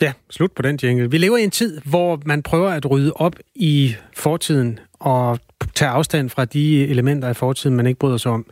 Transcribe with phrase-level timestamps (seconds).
[0.00, 1.10] Ja, slut på den jingle.
[1.10, 5.38] Vi lever i en tid, hvor man prøver at rydde op i fortiden og
[5.74, 8.46] tage afstand fra de elementer af fortiden, man ikke bryder sig om.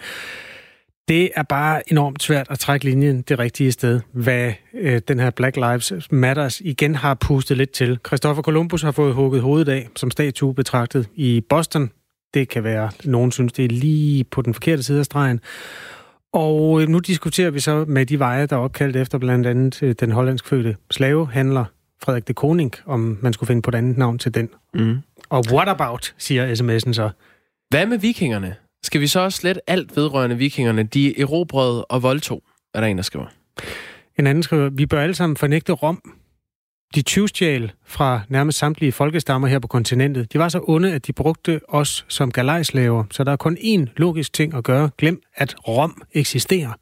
[1.09, 5.31] Det er bare enormt svært at trække linjen det rigtige sted, hvad øh, den her
[5.31, 7.99] Black Lives Matters igen har pustet lidt til.
[8.07, 11.91] Christopher Columbus har fået hugget hovedet af som statue betragtet i Boston.
[12.35, 15.40] Det kan være, nogen synes, det er lige på den forkerte side af stregen.
[16.35, 19.83] Og øh, nu diskuterer vi så med de veje, der er opkaldt efter blandt andet
[19.83, 21.65] øh, den hollandsk fødte slavehandler
[22.03, 24.49] Frederik de Koning, om man skulle finde på et andet navn til den.
[24.75, 24.99] Mm.
[25.29, 27.11] Og what about, siger sms'en så.
[27.69, 28.55] Hvad med vikingerne?
[28.83, 30.83] Skal vi så også slet alt vedrørende vikingerne?
[30.83, 32.43] De erobrede og voldtog,
[32.75, 33.27] er der en, der skriver.
[34.19, 36.03] En anden skriver, vi bør alle sammen fornægte Rom.
[36.94, 40.33] De tyvstjal fra nærmest samtlige folkestammer her på kontinentet.
[40.33, 43.05] De var så onde, at de brugte os som galejslaver.
[43.11, 44.91] Så der er kun én logisk ting at gøre.
[44.98, 46.73] Glem, at Rom eksisterer.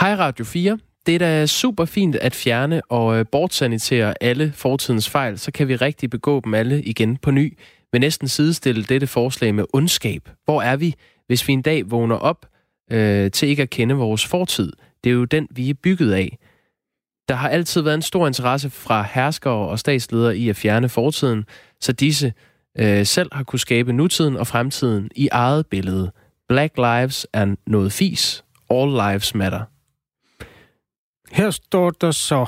[0.00, 0.78] Hej Radio 4.
[1.06, 5.68] Det er da super fint at fjerne og øh, bortsanitere alle fortidens fejl, så kan
[5.68, 7.58] vi rigtig begå dem alle igen på ny
[7.96, 10.28] vil næsten sidestille dette forslag med ondskab.
[10.44, 10.94] Hvor er vi,
[11.26, 12.46] hvis vi en dag vågner op
[12.92, 14.72] øh, til ikke at kende vores fortid?
[15.04, 16.38] Det er jo den, vi er bygget af.
[17.28, 21.44] Der har altid været en stor interesse fra herskere og statsledere i at fjerne fortiden,
[21.80, 22.32] så disse
[22.78, 26.12] øh, selv har kunne skabe nutiden og fremtiden i eget billede.
[26.48, 28.44] Black lives er noget fis.
[28.70, 29.62] All lives matter.
[31.32, 32.46] Her står der så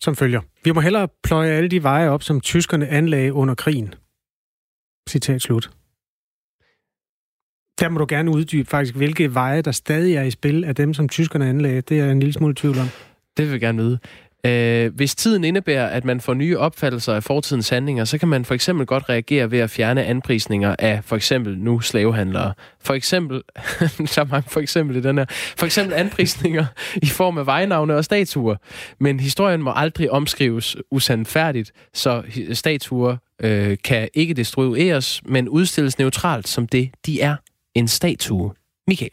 [0.00, 0.40] som følger.
[0.64, 3.94] Vi må hellere pløje alle de veje op, som tyskerne anlagde under krigen.
[5.08, 5.70] Citat slut.
[7.80, 10.94] Der må du gerne uddybe faktisk, hvilke veje, der stadig er i spil af dem,
[10.94, 11.80] som tyskerne anlagde.
[11.80, 12.86] Det er jeg en lille smule tvivl om.
[13.36, 13.98] Det vil jeg gerne vide.
[14.46, 18.44] Øh, hvis tiden indebærer, at man får nye opfattelser af fortidens handlinger, så kan man
[18.44, 22.52] for eksempel godt reagere ved at fjerne anprisninger af for eksempel nu slavehandlere.
[22.80, 23.36] For eksempel,
[24.14, 26.66] der er mange for eksempel i den her, for eksempel anprisninger
[27.02, 28.56] i form af vejnavne og statuer.
[28.98, 32.22] Men historien må aldrig omskrives usandfærdigt, så
[32.52, 37.36] statuer øh, kan ikke destrueres, men udstilles neutralt som det, de er.
[37.74, 38.52] En statue.
[38.86, 39.10] Michael.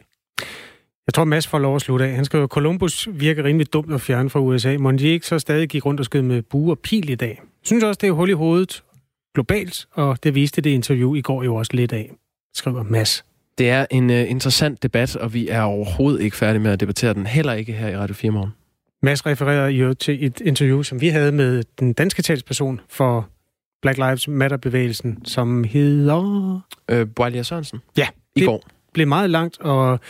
[1.08, 2.14] Jeg tror, Mads får lov at slutte af.
[2.14, 4.76] Han skriver, Columbus virker rimelig dumt at fjerne fra USA.
[4.78, 7.28] Må de ikke så stadig gik rundt og skød med bue og pil i dag?
[7.28, 8.82] Jeg synes også, det er hul i hovedet
[9.34, 12.10] globalt, og det viste det interview i går jo også lidt af,
[12.54, 13.24] skriver Mads.
[13.58, 17.14] Det er en uh, interessant debat, og vi er overhovedet ikke færdige med at debattere
[17.14, 18.50] den, heller ikke her i Radio 4 morgen.
[19.02, 23.28] Mads refererer jo til et interview, som vi havde med den danske talsperson for
[23.82, 26.60] Black Lives Matter-bevægelsen, som hedder...
[26.90, 27.78] Øh, Boalia Sørensen.
[27.96, 28.62] Ja, i går.
[28.92, 30.00] blev meget langt, og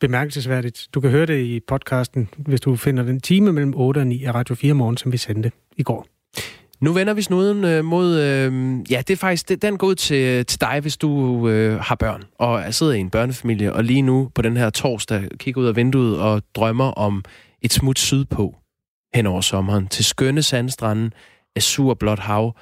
[0.00, 0.88] bemærkelsesværdigt.
[0.94, 4.24] Du kan høre det i podcasten, hvis du finder den time mellem 8 og 9
[4.24, 6.06] af Radio 4 morgen, som vi sendte i går.
[6.80, 8.20] Nu vender vi snuden øh, mod...
[8.20, 8.52] Øh,
[8.90, 9.48] ja, det er faktisk...
[9.48, 12.98] Det, den går ud til, til dig, hvis du øh, har børn og sidder i
[12.98, 16.90] en børnefamilie, og lige nu på den her torsdag kigger ud af vinduet og drømmer
[16.90, 17.24] om
[17.62, 18.54] et smut sydpå
[19.14, 21.12] hen over sommeren til skønne sandstranden,
[21.98, 22.56] blåt hav.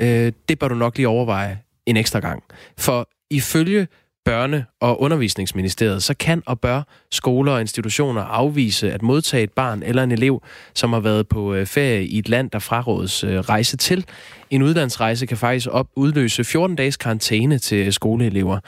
[0.00, 2.42] Øh, det bør du nok lige overveje en ekstra gang.
[2.78, 3.88] For ifølge
[4.28, 9.82] Børne- og Undervisningsministeriet, så kan og bør skoler og institutioner afvise at modtage et barn
[9.82, 10.42] eller en elev,
[10.74, 14.06] som har været på øh, ferie i et land, der frarådes øh, rejse til.
[14.50, 18.58] En udlandsrejse kan faktisk op udløse 14 dages karantæne til skoleelever.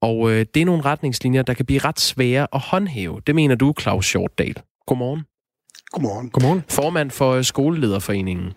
[0.00, 3.20] Og øh, det er nogle retningslinjer, der kan blive ret svære at håndhæve.
[3.26, 4.54] Det mener du, Claus Shortdal.
[4.86, 5.22] Godmorgen.
[5.90, 6.30] Godmorgen.
[6.30, 6.64] Godmorgen.
[6.68, 8.52] Formand for Skolelederforeningen.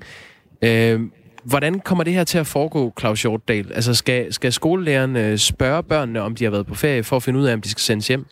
[0.62, 1.02] Øh,
[1.44, 3.72] Hvordan kommer det her til at foregå, Claus Hjortdal?
[3.74, 7.24] Altså, skal, skal skolelærerne øh, spørge børnene, om de har været på ferie, for at
[7.24, 8.26] finde ud af, om de skal sendes hjem?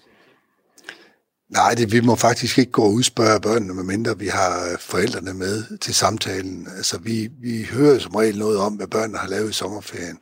[1.50, 5.34] Nej, det, vi må faktisk ikke gå og udspørge børnene, medmindre vi har øh, forældrene
[5.34, 6.68] med til samtalen.
[6.78, 10.18] Altså, vi, vi hører som regel noget om, hvad børnene har lavet i sommerferien.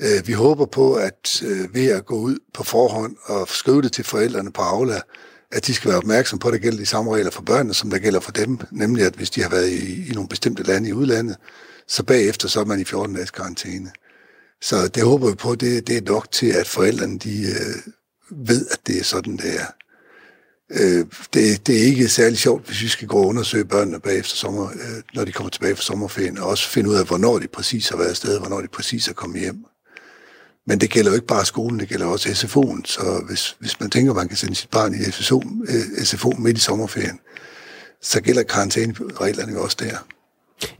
[0.00, 4.04] Øh, vi håber på, at ved at gå ud på forhånd og skrive det til
[4.04, 5.00] forældrene på Aula,
[5.52, 7.90] at de skal være opmærksom på, at der gælder de samme regler for børnene, som
[7.90, 8.58] der gælder for dem.
[8.70, 11.36] Nemlig, at hvis de har været i, i nogle bestemte lande i udlandet,
[11.88, 13.90] så bagefter så er man i 14 dages karantæne.
[14.62, 17.92] Så det håber vi på, det, det er nok til, at forældrene de, øh,
[18.30, 19.66] ved, at det er sådan, det er.
[20.70, 24.36] Øh, det, det er ikke særlig sjovt, hvis vi skal gå og undersøge børnene bagefter
[24.36, 27.48] sommer, øh, når de kommer tilbage fra sommerferien, og også finde ud af, hvornår de
[27.48, 29.64] præcis har været afsted, hvornår de præcis er kommet hjem.
[30.66, 32.80] Men det gælder jo ikke bare skolen, det gælder også SFO'en.
[32.84, 36.30] Så hvis, hvis man tænker, at man kan sende sit barn i SFO, øh, SFO
[36.30, 37.20] midt i sommerferien,
[38.02, 39.96] så gælder karantænereglerne jo også der.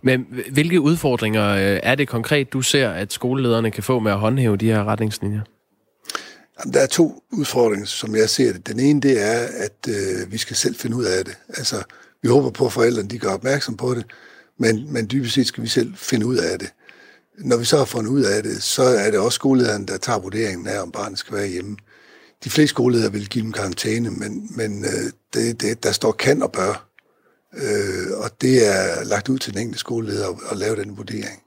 [0.02, 4.18] Men hvilke udfordringer øh, er det konkret, du ser, at skolelederne kan få med at
[4.18, 5.40] håndhæve de her retningslinjer?
[6.58, 8.66] Jamen, der er to udfordringer, som jeg ser det.
[8.66, 11.38] Den ene, det er, at øh, vi skal selv finde ud af det.
[11.48, 11.82] Altså,
[12.22, 14.04] vi håber på, at forældrene de gør opmærksom på det,
[14.58, 16.72] men, men dybest set skal vi selv finde ud af det.
[17.38, 20.18] Når vi så har fundet ud af det, så er det også skolelederen, der tager
[20.18, 21.76] vurderingen af, om barnet skal være hjemme.
[22.44, 26.42] De fleste skoleledere vil give dem karantæne, men, men øh, det, det, der står kan
[26.42, 26.88] og bør.
[27.56, 31.42] Øh, og det er lagt ud til den enkelte skoleleder at, at lave den vurdering.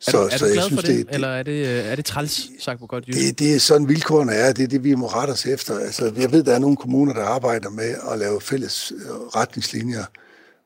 [0.00, 1.90] Så, er du, er så du glad jeg synes, for det, det, eller er det,
[1.90, 3.18] er det træls, sagt på godt jysk?
[3.18, 5.78] Det, det er sådan vilkårene er, det er det, vi må rette os efter.
[5.78, 10.04] Altså, jeg ved, der er nogle kommuner, der arbejder med at lave fælles øh, retningslinjer,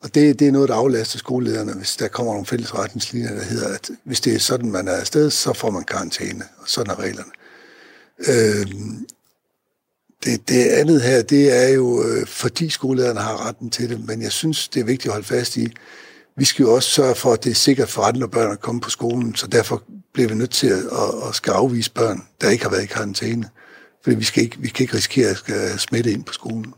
[0.03, 3.43] og det, det er noget, der aflaster skolelederne, hvis der kommer nogle fælles retningslinjer, der
[3.43, 6.91] hedder, at hvis det er sådan, man er afsted, så får man karantæne, og sådan
[6.91, 7.31] er reglerne.
[8.19, 8.67] Øh,
[10.25, 14.23] det, det andet her, det er jo, øh, fordi skolelederen har retten til det, men
[14.23, 15.69] jeg synes, det er vigtigt at holde fast i,
[16.37, 18.81] vi skal jo også sørge for, at det er sikkert for andre børn at komme
[18.81, 19.83] på skolen, så derfor
[20.15, 22.87] bliver vi nødt til at, at, at skal afvise børn, der ikke har været i
[22.87, 23.49] karantæne.
[24.05, 26.75] Fordi vi, skal ikke, vi kan ikke risikere at skal smitte ind på skolen.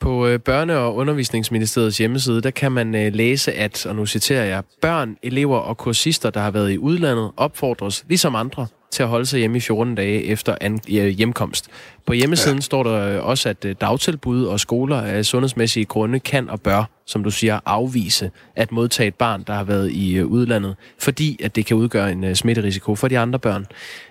[0.00, 4.62] På øh, Børne- og Undervisningsministeriets hjemmeside, der kan man læse, at, og nu citerer jeg,
[4.82, 9.26] børn, elever og kursister, der har været i udlandet, opfordres, ligesom andre, til at holde
[9.26, 11.68] sig hjemme i 14 dage efter an, hjemkomst.
[12.06, 12.60] På hjemmesiden ja.
[12.60, 17.24] står der også, at øh, dagtilbud og skoler af sundhedsmæssige grunde kan og bør, som
[17.24, 21.56] du siger, afvise at modtage et barn, der har været i øh, udlandet, fordi at
[21.56, 23.66] det kan udgøre en uh, smitterisiko for de andre børn.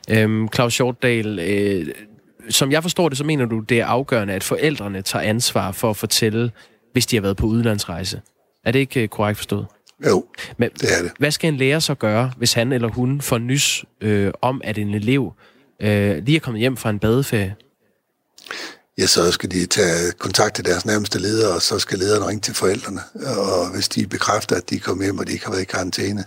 [0.09, 1.87] Øhm, Claus Shortdal, øh,
[2.49, 5.89] som jeg forstår det, så mener du, det er afgørende, at forældrene tager ansvar for
[5.89, 6.51] at fortælle,
[6.93, 8.21] hvis de har været på udlandsrejse.
[8.65, 9.65] Er det ikke korrekt forstået?
[10.07, 10.25] Jo,
[10.57, 11.11] Men, det er det.
[11.19, 14.77] Hvad skal en lærer så gøre, hvis han eller hun får nys øh, om, at
[14.77, 15.33] en elev
[15.81, 17.55] øh, lige er kommet hjem fra en badeferie?
[18.97, 22.41] Ja, så skal de tage kontakt til deres nærmeste leder, og så skal lederen ringe
[22.41, 23.01] til forældrene.
[23.37, 25.65] Og hvis de bekræfter, at de er kommet hjem, og de ikke har været i
[25.65, 26.23] karantæne,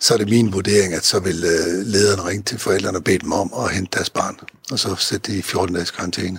[0.00, 3.18] så er det min vurdering, at så vil øh, lederen ringe til forældrene og bede
[3.18, 4.36] dem om at hente deres barn,
[4.70, 6.38] og så sætte de i 14 dages karantæne.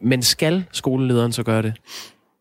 [0.00, 1.74] Men skal skolelederen så gøre det?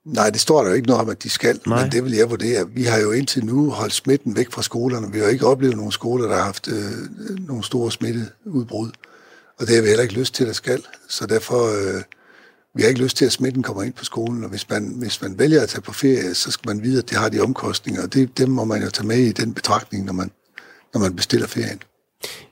[0.06, 1.84] Nej, det står der jo ikke noget om, at de skal, Nej.
[1.84, 2.70] men det vil jeg vurdere.
[2.70, 5.12] Vi har jo indtil nu holdt smitten væk fra skolerne.
[5.14, 8.90] Vi har ikke oplevet nogle skoler, der har haft øh, nogle store smitteudbrud.
[9.60, 10.84] Og det har vi heller ikke lyst til, at skal.
[11.10, 12.02] Så derfor, øh,
[12.76, 14.44] vi har ikke lyst til, at smitten kommer ind på skolen.
[14.44, 17.10] Og hvis man, hvis man vælger at tage på ferie, så skal man vide, at
[17.10, 18.04] det har de omkostninger.
[18.04, 20.32] Og det, dem må man jo tage med i den betragtning, når man,
[20.94, 21.82] når man bestiller ferien.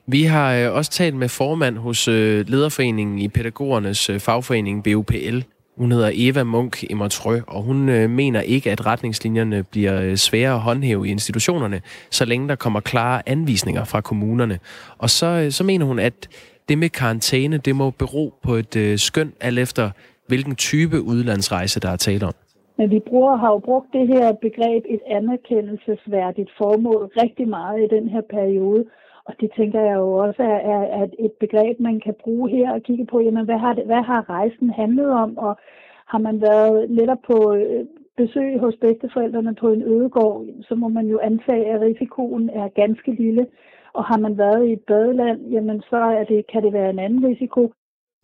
[0.06, 5.40] Vi har øh, også talt med formand hos øh, lederforeningen i pædagogernes øh, fagforening BUPL,
[5.78, 10.54] hun hedder Eva Munk Immertrø, og hun øh, mener ikke, at retningslinjerne bliver øh, svære
[10.54, 11.80] at håndhæve i institutionerne,
[12.10, 14.58] så længe der kommer klare anvisninger fra kommunerne.
[14.98, 16.28] Og så, øh, så mener hun, at
[16.68, 19.90] det med karantæne, det må bero på et øh, skøn, alt efter
[20.26, 22.34] hvilken type udlandsrejse, der er tale om.
[22.78, 27.88] Men vi bruger, har jo brugt det her begreb et anerkendelsesværdigt formål rigtig meget i
[27.96, 28.84] den her periode.
[29.28, 32.72] Og det tænker jeg jo også er, er, er et begreb, man kan bruge her
[32.72, 35.58] og kigge på, jamen hvad har, det, hvad har rejsen handlet om, og
[36.06, 37.84] har man været netop på øh,
[38.16, 43.12] besøg hos bedsteforældrene på en ødegård, så må man jo antage, at risikoen er ganske
[43.12, 43.46] lille.
[43.92, 46.98] Og har man været i et badeland, jamen så er det, kan det være en
[46.98, 47.72] anden risiko.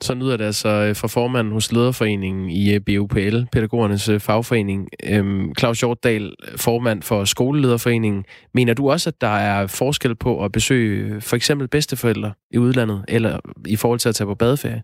[0.04, 4.88] Så lyder det altså øh, fra formanden hos Lederforeningen i øh, BUPL, pædagogernes øh, fagforening.
[5.04, 8.24] Øhm, Claus Hjortdal, formand for Skolelederforeningen.
[8.54, 13.04] Mener du også, at der er forskel på at besøge for eksempel bedsteforældre i udlandet,
[13.08, 14.82] eller i forhold til at tage på badeferie?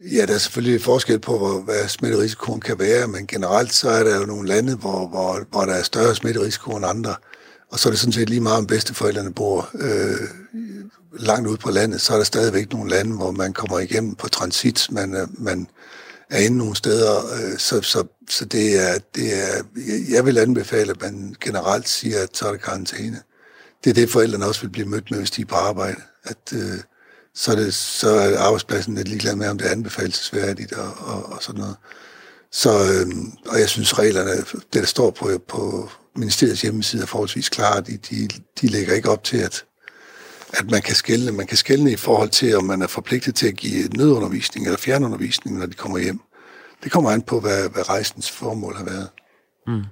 [0.00, 4.20] Ja, der er selvfølgelig forskel på, hvad smitterisikoen kan være, men generelt så er der
[4.20, 7.14] jo nogle lande, hvor, hvor, hvor der er større smitterisiko end andre.
[7.70, 10.28] Og så er det sådan set lige meget, om bedsteforældrene bor øh,
[11.18, 14.28] langt ude på landet, så er der stadigvæk nogle lande, hvor man kommer igennem på
[14.28, 15.68] transit, man, man
[16.30, 19.62] er inde nogle steder, øh, så, så, så det er, det er,
[20.10, 23.22] jeg vil anbefale, at man generelt siger, at så er det karantæne.
[23.84, 26.00] Det er det, forældrene også vil blive mødt med, hvis de er på arbejde.
[26.24, 26.78] At, øh,
[27.34, 31.32] så, er det, så er arbejdspladsen lidt ligeglad med, om det er anbefalesværdigt og, og,
[31.32, 31.76] og sådan noget.
[32.52, 33.12] Så, øh,
[33.46, 37.80] og jeg synes, reglerne, det der står på, på ministeriets hjemmeside, er forholdsvis klare.
[37.80, 38.28] De, de,
[38.60, 39.64] de lægger ikke op til, at
[40.52, 41.32] at man kan skælne.
[41.32, 44.78] Man kan skælne i forhold til, om man er forpligtet til at give nødundervisning eller
[44.78, 46.20] fjernundervisning, når de kommer hjem.
[46.84, 49.08] Det kommer an på, hvad, hvad rejsens formål har været.
[49.66, 49.84] Mm.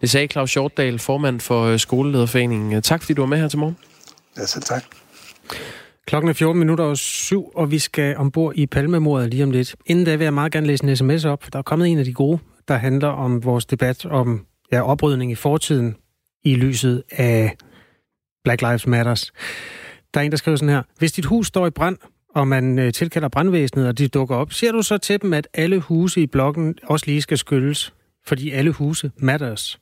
[0.00, 2.82] Det sagde Claus Hjortdal, formand for øh, Skolelederforeningen.
[2.82, 3.76] Tak fordi du var med her til morgen.
[4.36, 4.84] Ja, selv tak.
[6.06, 9.76] Klokken er 14 minutter og syv, og vi skal ombord i Palmemordet lige om lidt.
[9.86, 11.44] Inden da vil jeg meget gerne læse en sms op.
[11.52, 12.38] Der er kommet en af de gode,
[12.68, 15.96] der handler om vores debat om ja, oprydning i fortiden
[16.44, 17.56] i lyset af
[18.44, 19.32] Black Lives Matters.
[20.14, 20.82] Der er en, der skriver sådan her.
[20.98, 21.96] Hvis dit hus står i brand,
[22.34, 25.48] og man øh, tilkalder brandvæsenet, og de dukker op, ser du så til dem, at
[25.54, 27.94] alle huse i blokken også lige skal skyldes?
[28.26, 29.80] Fordi alle huse matters.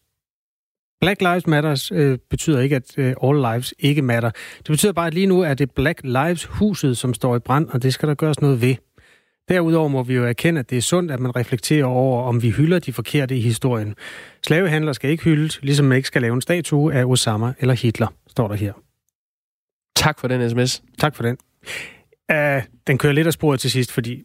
[1.00, 4.30] Black Lives Matters øh, betyder ikke, at øh, all lives ikke matter.
[4.58, 7.68] Det betyder bare, at lige nu er det Black Lives huset, som står i brand,
[7.68, 8.74] og det skal der gøres noget ved.
[9.48, 12.50] Derudover må vi jo erkende, at det er sundt, at man reflekterer over, om vi
[12.50, 13.94] hylder de forkerte i historien.
[14.46, 18.06] Slavehandler skal ikke hyldes, ligesom man ikke skal lave en statue af Osama eller Hitler,
[18.26, 18.72] står der her.
[19.96, 20.82] Tak for den sms.
[20.98, 21.36] Tak for den.
[22.32, 24.24] Uh, den kører lidt af sporet til sidst, fordi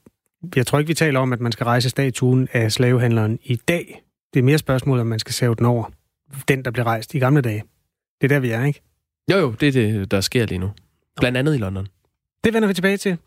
[0.56, 4.04] jeg tror ikke, vi taler om, at man skal rejse statuen af slavehandleren i dag.
[4.34, 5.92] Det er mere spørgsmål, om man skal save den over.
[6.48, 7.64] Den, der blev rejst i gamle dage.
[8.22, 8.82] Det er der, vi er, ikke?
[9.32, 10.72] Jo, jo, det er det, der sker lige nu.
[11.20, 11.88] Blandt andet i London.
[12.44, 13.18] Det vender vi tilbage til.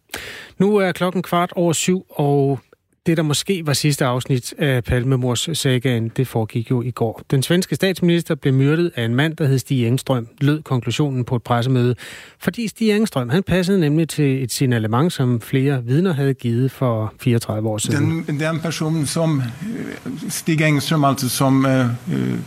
[0.58, 2.60] Nu er klokken kvart over syv, og
[3.06, 7.22] det, der måske var sidste afsnit af Palmemors sagaen, det foregik jo i går.
[7.30, 11.36] Den svenske statsminister blev myrdet af en mand, der hed Stig Engstrøm, lød konklusionen på
[11.36, 11.94] et pressemøde.
[12.38, 17.14] Fordi Stig Engstrøm, han passede nemlig til et signalement, som flere vidner havde givet for
[17.20, 18.24] 34 år siden.
[18.26, 19.42] Den, den person som
[19.76, 22.38] øh, Stig Engström, alltså som uh, uh,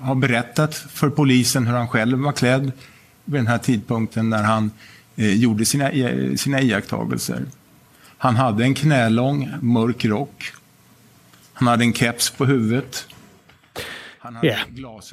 [0.00, 2.72] har berättat för polisen hur han själv var klädd
[3.24, 4.70] vid den här tidpunkten när han
[5.18, 5.90] uh, gjorde sina,
[6.36, 7.42] sina iakttagelser.
[8.18, 10.52] Han hade en knälång mörk rock.
[11.52, 13.06] Han hade en keps på huvudet.
[14.42, 14.56] Ja,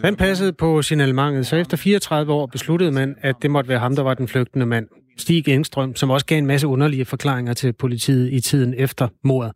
[0.01, 3.95] den passede på signalementet, så efter 34 år besluttede man, at det måtte være ham,
[3.95, 4.87] der var den flygtende mand.
[5.17, 9.51] Stig Engstrøm, som også gav en masse underlige forklaringer til politiet i tiden efter mordet.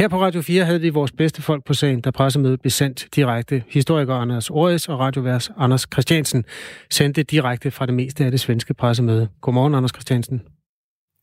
[0.00, 3.08] Her på Radio 4 havde vi vores bedste folk på sagen, da pressemødet blev sendt
[3.16, 3.64] direkte.
[3.68, 6.44] Historiker Anders Ores og radioværs Anders Christiansen
[6.90, 9.28] sendte direkte fra det meste af det svenske pressemøde.
[9.40, 10.42] Godmorgen, Anders Christiansen.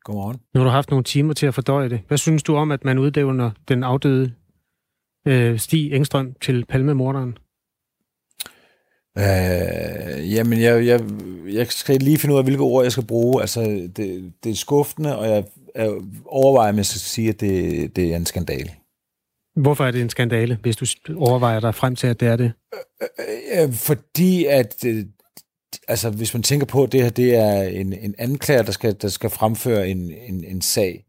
[0.03, 0.37] Godmorgen.
[0.53, 2.01] Nu har du haft nogle timer til at fordøje det.
[2.07, 4.31] Hvad synes du om, at man uddævner den afdøde
[5.27, 7.37] øh, Stig Engstrøm til palmemorderen?
[9.17, 11.01] Øh, jamen, jeg, jeg,
[11.53, 13.41] jeg skal lige finde ud af, hvilke ord jeg skal bruge.
[13.41, 13.61] Altså,
[13.95, 15.43] det, det er skuffende, og jeg,
[15.77, 15.91] jeg
[16.25, 18.71] overvejer, om jeg skal sige, at det, det er en skandale.
[19.55, 20.85] Hvorfor er det en skandale, hvis du
[21.17, 22.51] overvejer dig frem til, at det er det?
[23.01, 25.05] Øh, øh, fordi at øh,
[25.87, 28.95] altså, hvis man tænker på, at det her det er en, en anklager, der skal,
[29.01, 31.03] der skal fremføre en, en, en sag,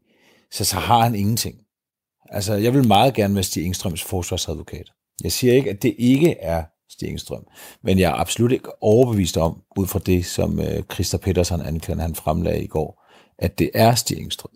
[0.51, 1.57] så, så har han ingenting.
[2.29, 4.91] Altså, jeg vil meget gerne være Stig Engstrøms forsvarsadvokat.
[5.23, 7.47] Jeg siger ikke, at det ikke er Stig Engstrøm,
[7.83, 12.01] men jeg er absolut ikke overbevist om, ud fra det, som øh, Christa Petersen anklager,
[12.01, 13.05] han fremlagde i går,
[13.39, 14.51] at det er Stig Engstrøm.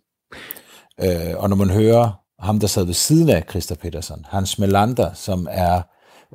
[1.01, 5.13] Øh, og når man hører ham, der sad ved siden af Christer Petersen, Hans Melander,
[5.13, 5.81] som er,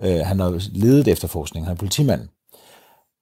[0.03, 2.29] øh, han har ledet efterforskningen, han er politimand,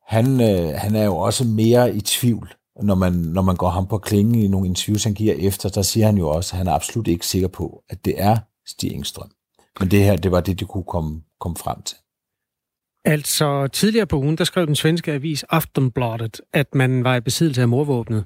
[0.07, 3.87] han, øh, han er jo også mere i tvivl, når man, når man går ham
[3.87, 6.67] på klingen i nogle interviews, han giver efter, der siger han jo også, at han
[6.67, 9.31] er absolut ikke sikker på, at det er Stig Engstrøm.
[9.81, 11.97] Men det her, det var det, de kunne komme, komme frem til.
[13.05, 17.63] Altså, tidligere på ugen, der skrev den svenske avis Aftonbladet, at man var i besiddelse
[17.63, 18.25] af morvåbnet.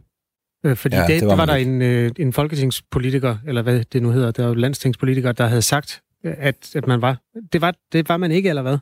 [0.65, 4.03] Øh, fordi ja, det, det var, var der en, øh, en folketingspolitiker, eller hvad det
[4.03, 7.21] nu hedder, der var landstingspolitiker, der havde sagt, at, at man var.
[7.53, 8.79] Det var, det var man ikke, eller hvad?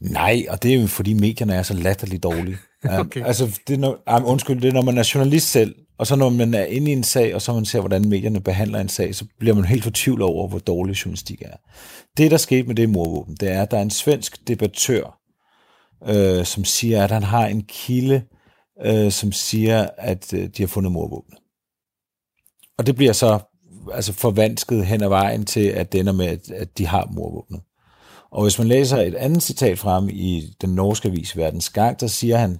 [0.00, 2.58] Nej, og det er jo fordi medierne er så latterligt dårlige.
[3.00, 3.24] okay.
[3.24, 6.16] Altså, det er når, um, undskyld, det er når man er journalist selv, og så
[6.16, 8.88] når man er inde i en sag, og så man ser, hvordan medierne behandler en
[8.88, 11.56] sag, så bliver man helt fortvivlet over, hvor dårlig journalistik er.
[12.16, 15.18] Det, der skete med det morvåben, det er, at der er en svensk debattør,
[16.08, 18.22] øh, som siger, at han har en kilde,
[18.84, 21.38] øh, som siger, at øh, de har fundet morvåbnet.
[22.78, 23.38] Og det bliver så
[23.92, 27.60] altså forvansket hen ad vejen til, at det ender med, at, at de har morvåbnet.
[28.30, 32.00] Og hvis man læser et andet citat fra ham i den norske avis Verdens Gang,
[32.00, 32.58] der siger han,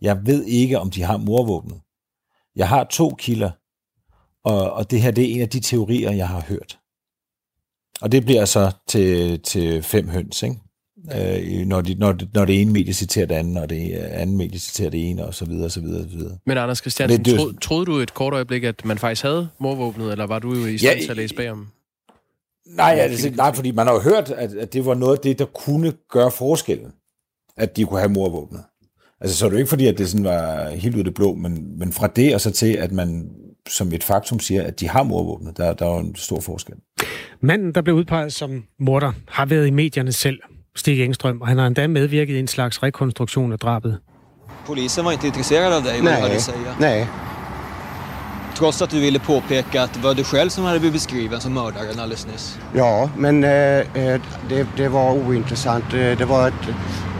[0.00, 1.80] jeg ved ikke, om de har morvåbnet.
[2.56, 3.50] Jeg har to kilder,
[4.44, 6.78] og, og det her det er en af de teorier, jeg har hørt.
[8.00, 10.56] Og det bliver så til, til fem høns, ikke?
[11.16, 14.58] Øh, når, de, når, når det ene medie citerer det andet, og det andet medie
[14.58, 16.38] citerer det ene, og så videre, og så videre, og så videre.
[16.46, 19.48] Men Anders Christiansen, det, det, troede, troede du et kort øjeblik, at man faktisk havde
[19.58, 21.68] morvåbnet, eller var du jo i stand ja, til at læse bagom?
[22.66, 25.38] Nej, altså, nej, fordi man har jo hørt, at, at det var noget af det,
[25.38, 26.92] der kunne gøre forskellen,
[27.56, 28.62] at de kunne have morvåbnet.
[29.20, 31.14] Altså, så er det jo ikke fordi, at det sådan var helt ud af det
[31.14, 33.30] blå, men, men fra det og så til, at man
[33.68, 36.74] som et faktum siger, at de har morvåbnet, der, der er jo en stor forskel.
[37.40, 40.40] Manden, der blev udpeget som morder, har været i medierne selv,
[40.76, 43.98] Stig Engstrøm, og han har endda medvirket i en slags rekonstruktion af drabet.
[44.66, 46.74] Polisen var inte intresserad av dig, vad du säga.
[46.80, 47.06] Nej,
[48.60, 51.54] Trots att du ville påpeka att det var du själv som hade blivit beskriven som
[51.54, 52.58] mördaren alldeles nyss.
[52.74, 55.84] Ja, men eh, eh det, det var ointressant.
[55.94, 56.68] Eh, det var ett,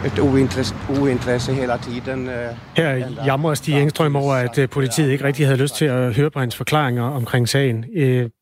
[0.07, 2.29] ett ointresse, ointresse hela tiden.
[2.29, 2.35] Eh,
[2.75, 6.31] Her jammer Stig Engstrøm over, at eh, politiet ikke rigtig havde lyst til at høre
[6.31, 7.85] på hans forklaringer omkring sagen.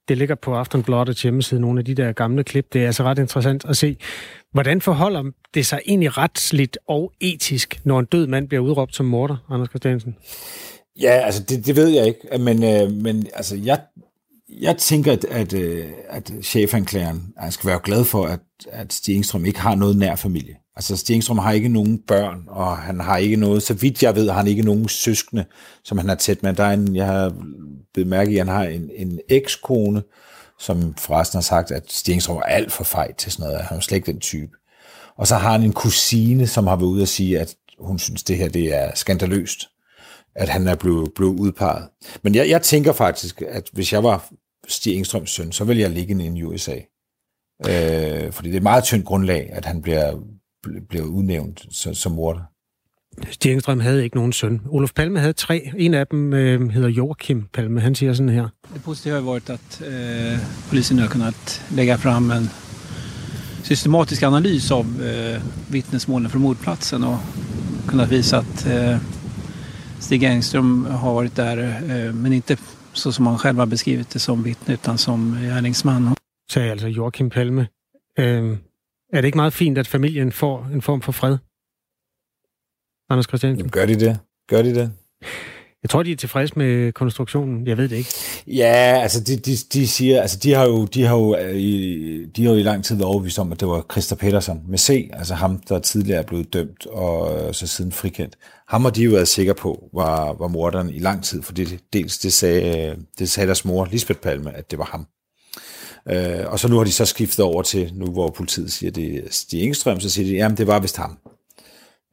[0.08, 2.64] Det ligger på Aftenbladets hjemmeside, nogle af de der gamle klip.
[2.72, 3.96] Det er altså ret interessant at se.
[4.52, 5.22] Hvordan forholder
[5.54, 9.68] det sig egentlig retsligt og etisk, når en død mand bliver udråbt som morder, Anders
[9.68, 10.16] Christiansen?
[11.00, 13.80] Ja, altså det, det ved jeg ikke, men, øh, men altså jeg,
[14.60, 18.40] jeg tænker, at, at, øh, at chefanklageren altså, skal være glad for, at,
[18.72, 20.56] at Stig Engstrøm ikke har noget nær familie.
[20.76, 24.14] Altså Stig Engstrøm har ikke nogen børn, og han har ikke noget, så vidt jeg
[24.14, 25.44] ved, har han ikke nogen søskende,
[25.84, 26.52] som han har tæt med.
[26.52, 27.34] Der er en, jeg har
[27.94, 30.02] bemærket, at han har en, en ekskone,
[30.58, 33.64] som forresten har sagt, at Stig Engstrøm er alt for fejt til sådan noget.
[33.64, 34.52] Han er slet ikke den type.
[35.16, 38.22] Og så har han en kusine, som har været ude og sige, at hun synes,
[38.22, 39.68] det her det er skandaløst
[40.38, 41.88] at han er blevet, blevet udpeget.
[42.22, 44.32] Men jeg, jeg tænker faktisk, at hvis jeg var
[44.68, 46.76] Stig Engstrøms søn, så ville jeg ligge i en USA.
[47.66, 50.16] Øh, fordi det er et meget tyndt grundlag, at han bliver,
[50.88, 52.40] bliver udnævnt som, som morder.
[53.30, 54.60] Stig Engström havde ikke nogen søn.
[54.70, 55.70] Olof Palme havde tre.
[55.76, 57.80] En af dem øh, hedder Joachim Palme.
[57.80, 58.48] Han siger sådan her.
[58.74, 62.50] Det positiva har varit att eh, polisen har kunnat lägga fram en
[63.64, 67.18] systematisk analys av eh, vittnesmålen från mordplatsen och
[67.86, 68.96] kunnat visa att eh,
[70.08, 72.56] Stig Engström har varit där, eh, men inte
[72.92, 76.14] så som han själv har beskrivit det som vittne, utan som gärningsman.
[76.50, 77.68] Sagde altså Joachim Palme.
[78.18, 78.56] Øh,
[79.12, 81.38] er det ikke meget fint, at familien får en form for fred?
[83.10, 83.70] Anders Christiansen?
[83.70, 84.18] Gør de det?
[84.48, 84.92] Gør de det?
[85.82, 87.66] Jeg tror, de er tilfredse med konstruktionen.
[87.66, 88.10] Jeg ved det ikke.
[88.46, 92.24] Ja, altså de, de, de siger, altså de har jo, de har jo, øh, i,
[92.24, 94.78] de har jo i lang tid været overbevist om, at det var Christa Petersen med
[94.78, 98.36] C, altså ham, der tidligere er blevet dømt og øh, så siden frikendt.
[98.68, 101.80] Ham har de jo været sikre på, var, var morderen i lang tid, for det,
[101.92, 105.06] dels det sagde, øh, det sagde deres mor, Lisbeth Palme, at det var ham.
[106.10, 109.14] Øh, og så nu har de så skiftet over til, nu hvor politiet siger, det
[109.14, 111.18] er Stig Engstrøm, så siger de, jamen det var vist ham.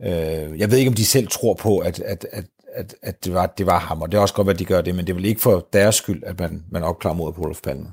[0.04, 2.46] Øh, jeg ved ikke, om de selv tror på, at, at, at,
[2.76, 4.82] at, at det, var, det var ham, og det er også godt, at de gør
[4.82, 7.42] det, men det er vel ikke for deres skyld, at man, man opklarer mod på
[7.42, 7.88] Olof Palme.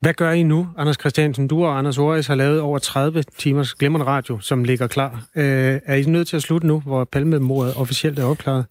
[0.00, 1.48] Hvad gør I nu, Anders Christiansen?
[1.48, 5.26] Du og Anders Oris har lavet over 30 timers glimrende radio, som ligger klar.
[5.36, 8.66] Øh, er I nødt til at slutte nu, hvor Palme-mordet officielt er opklaret?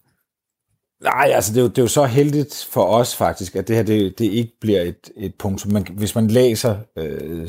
[1.02, 3.76] Nej, altså det er, jo, det er jo så heldigt for os faktisk, at det
[3.76, 7.48] her det, det ikke bliver et, et punkt, som man, hvis man læser øh,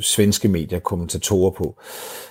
[0.00, 1.80] svenske medier, kommentatorer på,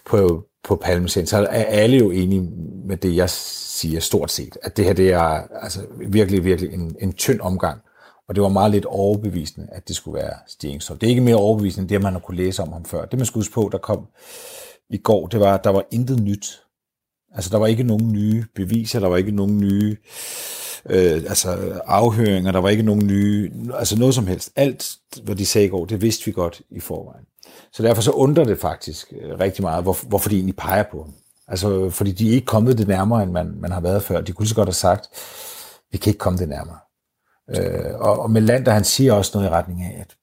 [0.06, 2.50] på, på Palmesen, så er alle jo enige
[2.86, 6.96] med det, jeg siger stort set, at det her det er altså, virkelig, virkelig en,
[7.00, 7.82] en tynd omgang,
[8.28, 11.36] og det var meget lidt overbevisende, at det skulle være Stig Det er ikke mere
[11.36, 13.06] overbevisende end det, man har kunne læse om ham før.
[13.06, 14.08] Det, man skulle huske på, der kom
[14.90, 16.62] i går, det var, at der var intet nyt.
[17.36, 19.98] Altså, der var ikke nogen nye beviser, der var ikke nogen nye
[20.86, 24.52] øh, altså, afhøringer, der var ikke nogen nye, altså noget som helst.
[24.56, 27.26] Alt, hvad de sagde i går, det vidste vi godt i forvejen.
[27.74, 31.04] Så derfor så undrer det faktisk øh, rigtig meget, hvor, hvorfor de egentlig peger på
[31.04, 31.14] ham.
[31.48, 34.22] Altså, fordi de er ikke kommet det nærmere, end man, man har været før.
[34.22, 35.10] De kunne så godt have sagt,
[35.92, 36.78] vi kan ikke komme det nærmere.
[37.58, 40.16] Øh, og, og Melander, han siger også noget i retning af, at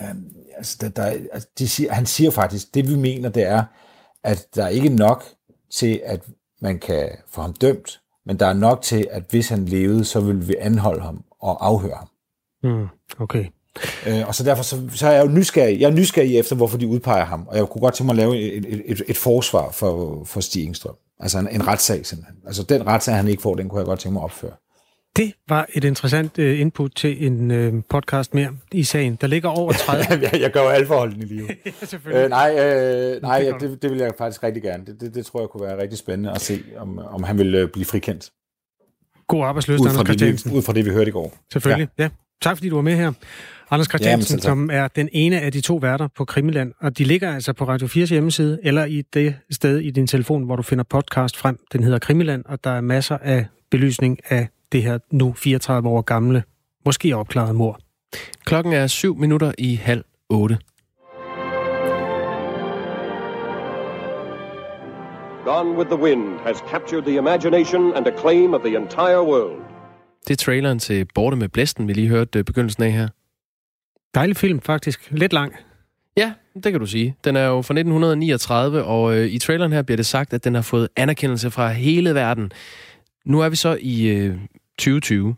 [0.00, 0.14] øh,
[0.56, 3.64] altså, der, der, altså, de siger, han siger faktisk, det vi mener, det er,
[4.24, 5.24] at der er ikke nok
[5.70, 6.24] til, at
[6.60, 10.20] man kan få ham dømt, men der er nok til, at hvis han levede, så
[10.20, 12.08] ville vi anholde ham og afhøre ham.
[12.62, 13.46] Mm, okay.
[14.06, 15.80] Øh, og så derfor så, så er jeg jo nysgerrig.
[15.80, 17.46] Jeg er nysgerrig efter, hvorfor de udpeger ham.
[17.48, 20.40] Og jeg kunne godt tænke mig at lave et, et, et, et forsvar for, for
[20.40, 20.94] Stig Engstrøm.
[21.20, 22.36] Altså en, en retssag simpelthen.
[22.46, 24.52] Altså den retssag, han ikke får, den kunne jeg godt tænke mig at opføre.
[25.16, 29.18] Det var et interessant uh, input til en uh, podcast mere i sagen.
[29.20, 30.04] Der ligger over 30...
[30.32, 31.48] jeg, jeg gør jo alt forholdene i livet.
[31.66, 32.24] ja, selvfølgelig.
[32.24, 34.86] Øh, nej, øh, nej ja, det, det vil jeg faktisk rigtig gerne.
[34.86, 37.62] Det, det, det tror jeg kunne være rigtig spændende at se, om, om han vil
[37.62, 38.30] uh, blive frikendt.
[39.28, 40.52] God arbejdsløst, Anders Christiansen.
[40.52, 41.34] Ud fra det, vi hørte i går.
[41.52, 42.02] Selvfølgelig, ja.
[42.02, 42.10] ja.
[42.42, 43.12] Tak fordi du var med her.
[43.72, 47.04] Anders Christiansen, ja, som er den ene af de to værter på Krimiland, og de
[47.04, 50.62] ligger altså på Radio 4's hjemmeside, eller i det sted i din telefon, hvor du
[50.62, 51.58] finder podcast frem.
[51.72, 56.00] Den hedder Krimiland, og der er masser af belysning af det her nu 34 år
[56.00, 56.42] gamle,
[56.84, 57.78] måske opklaret mor.
[58.44, 60.58] Klokken er syv minutter i halv otte.
[65.44, 69.62] Gone with the Wind has captured the imagination and acclaim of the entire world.
[70.28, 73.08] Det er traileren til Borte med Blæsten, vi lige hørte øh, begyndelsen af her.
[74.14, 75.08] Dejlig film, faktisk.
[75.10, 75.54] Lidt lang.
[76.16, 77.16] Ja, det kan du sige.
[77.24, 80.54] Den er jo fra 1939, og øh, i traileren her bliver det sagt, at den
[80.54, 82.52] har fået anerkendelse fra hele verden.
[83.26, 84.38] Nu er vi så i øh,
[84.78, 85.36] 2020,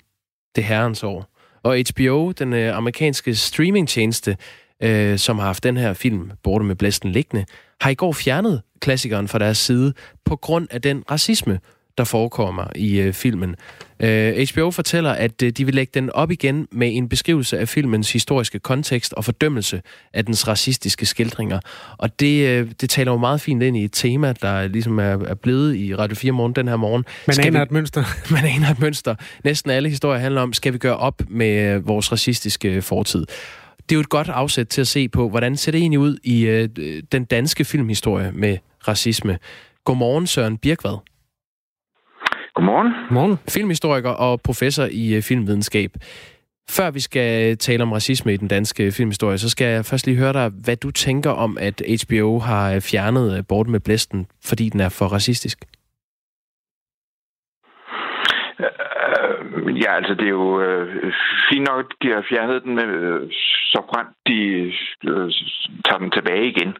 [0.57, 1.27] det herrens år.
[1.63, 4.37] Og HBO, den øh, amerikanske streamingtjeneste,
[4.83, 7.45] øh, som har haft den her film, Borte med Blæsten liggende,
[7.81, 9.93] har i går fjernet klassikeren fra deres side
[10.25, 11.61] på grund af den racisme,
[11.99, 13.57] der forekommer i øh, filmen.
[14.01, 17.69] Øh, HBO fortæller, at øh, de vil lægge den op igen med en beskrivelse af
[17.69, 21.61] filmens historiske kontekst og fordømmelse af dens racistiske skildringer.
[21.99, 25.05] Og det, øh, det taler jo meget fint ind i et tema, der ligesom er,
[25.05, 27.05] er blevet i Radio 4 morgen den her morgen.
[27.27, 28.05] Man skal aner vi, et mønster.
[28.35, 29.15] Man aner et mønster.
[29.45, 33.27] Næsten alle historier handler om, skal vi gøre op med øh, vores racistiske fortid.
[33.89, 36.19] Det er jo et godt afsæt til at se på, hvordan ser det egentlig ud
[36.25, 36.69] i øh,
[37.13, 39.39] den danske filmhistorie med racisme.
[39.85, 41.14] Godmorgen, Søren Birkvad.
[42.55, 42.93] Godmorgen.
[43.09, 43.39] Godmorgen.
[43.49, 45.97] Filmhistoriker og professor i øh, filmvidenskab.
[46.71, 50.07] Før vi skal tale om racisme i den danske øh, filmhistorie, så skal jeg først
[50.07, 53.81] lige høre dig, hvad du tænker om, at HBO har øh, fjernet Borten Bort med
[53.81, 55.65] Blæsten, fordi den er for racistisk.
[59.25, 61.13] Øh, ja, altså det er jo øh,
[61.51, 63.31] fint nok, at de har fjernet den, med, øh,
[63.73, 64.39] så frem de
[65.11, 65.31] øh,
[65.87, 66.77] tager den tilbage igen.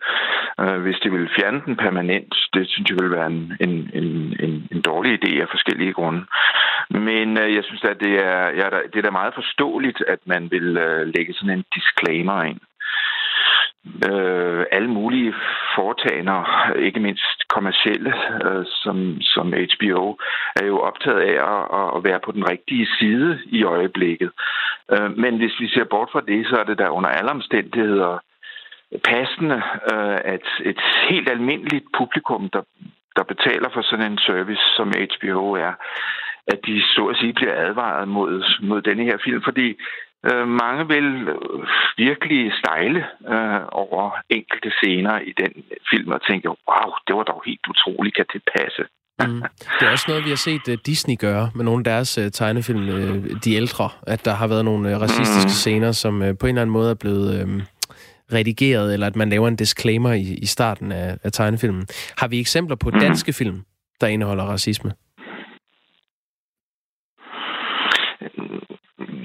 [0.61, 4.37] Øh, hvis de vil fjerne den permanent, det synes jeg vil være en, en, en,
[4.41, 6.25] en, en dårlig idé af forskellige grunde.
[6.91, 10.51] Men øh, jeg synes, at det er, ja, det er da meget forståeligt, at man
[10.51, 12.61] vil øh, lægge sådan en disclaimer ind
[14.11, 15.35] øh, alle mulige
[15.75, 18.13] foretagender, ikke mindst kommercielle,
[18.45, 20.17] øh, som, som HBO,
[20.57, 24.31] er jo optaget af at, at være på den rigtige side i øjeblikket.
[24.93, 28.19] Øh, men hvis vi ser bort fra det, så er det der under alle omstændigheder
[29.05, 32.63] passende, øh, at et helt almindeligt publikum, der,
[33.17, 35.73] der betaler for sådan en service, som HBO er,
[36.47, 39.77] at de så at sige bliver advaret mod, mod denne her film, fordi
[40.29, 41.09] Øh, mange vil
[41.97, 43.01] virkelig stejle
[43.35, 45.53] øh, over enkelte scener i den
[45.91, 48.83] film og tænke, wow, det var dog helt utroligt, kan det passe?
[49.21, 49.43] Mm.
[49.79, 52.25] Det er også noget, vi har set uh, Disney gøre med nogle af deres uh,
[52.33, 55.59] tegnefilm, uh, De Ældre, at der har været nogle uh, racistiske mm.
[55.63, 57.63] scener, som uh, på en eller anden måde er blevet uh,
[58.33, 61.87] redigeret, eller at man laver en disclaimer i, i starten af, af tegnefilmen.
[62.19, 63.01] Har vi eksempler på mm.
[63.01, 63.63] danske film,
[64.01, 64.93] der indeholder racisme?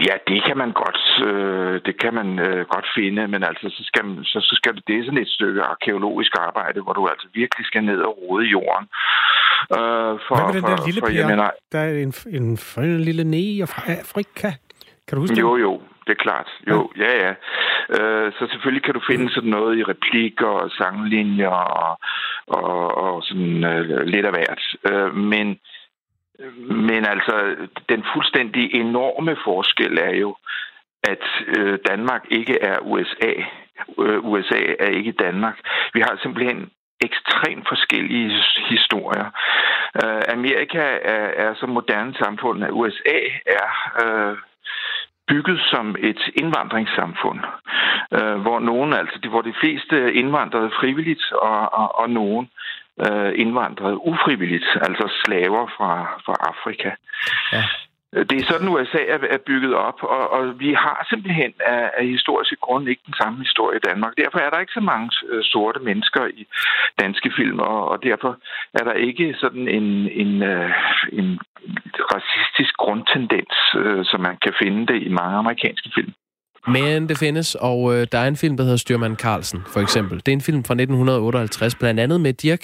[0.08, 3.84] Ja, det kan man godt, øh, det kan man øh, godt finde, men altså så
[3.90, 7.08] skal, man, så, så skal det, det er sådan et stykke arkeologisk arbejde, hvor du
[7.08, 8.86] altså virkelig skal ned og rode i jorden.
[9.78, 11.28] Øh, for, Hvad med den der for, lille for, per?
[11.28, 14.50] Mener, der er en, en, en lille neger fra Afrika.
[15.08, 15.42] Kan du huske det?
[15.42, 16.50] Jo, jo, det er klart.
[16.70, 17.28] Jo, ja, ja.
[17.28, 17.34] ja.
[17.98, 22.00] Øh, så selvfølgelig kan du finde sådan noget i replikker og sanglinjer og,
[22.48, 24.64] og, og sådan øh, lidt af hvert.
[24.90, 25.60] Øh, men
[26.90, 27.56] men altså,
[27.90, 30.36] den fuldstændig enorme forskel er jo,
[31.04, 31.24] at
[31.58, 33.34] øh, Danmark ikke er USA.
[34.00, 35.58] Øh, USA er ikke Danmark.
[35.94, 36.70] Vi har simpelthen
[37.02, 38.32] ekstremt forskellige
[38.70, 39.28] historier.
[40.04, 43.68] Øh, Amerika er, er som moderne samfund, at USA er
[44.04, 44.38] øh,
[45.28, 47.40] bygget som et indvandringssamfund,
[48.18, 52.50] øh, hvor nogen, altså hvor de fleste indvandrede frivilligt, og, og, og nogen
[53.08, 55.92] øh, ufrivilligt, altså slaver fra,
[56.26, 56.92] fra Afrika.
[57.54, 57.64] Ja.
[58.30, 62.56] Det er sådan, USA er, bygget op, og, og vi har simpelthen af, af historiske
[62.62, 64.14] grunde ikke den samme historie i Danmark.
[64.18, 66.48] Derfor er der ikke så mange øh, sorte mennesker i
[67.02, 68.38] danske film, og, og derfor
[68.74, 69.88] er der ikke sådan en,
[70.24, 70.72] en, øh,
[71.12, 71.40] en
[72.14, 76.14] racistisk grundtendens, øh, som man kan finde det i mange amerikanske film.
[76.68, 80.18] Men det findes, og øh, der er en film, der hedder Styrmand Carlsen, for eksempel.
[80.18, 82.64] Det er en film fra 1958, blandt andet med Dirk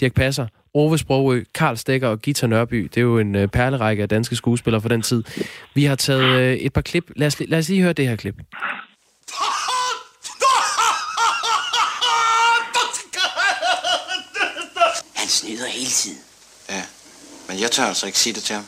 [0.00, 2.82] Dirk Passer, Ove Sprogø, Karl Stegger og Gita Nørby.
[2.82, 5.24] Det er jo en øh, perlerække af danske skuespillere for den tid.
[5.74, 7.10] Vi har taget øh, et par klip.
[7.16, 8.34] Lad os, lad os lige høre det her klip.
[15.16, 16.18] Han snyder hele tiden.
[16.70, 16.82] Ja,
[17.48, 18.64] men jeg tør altså ikke sige det til ham.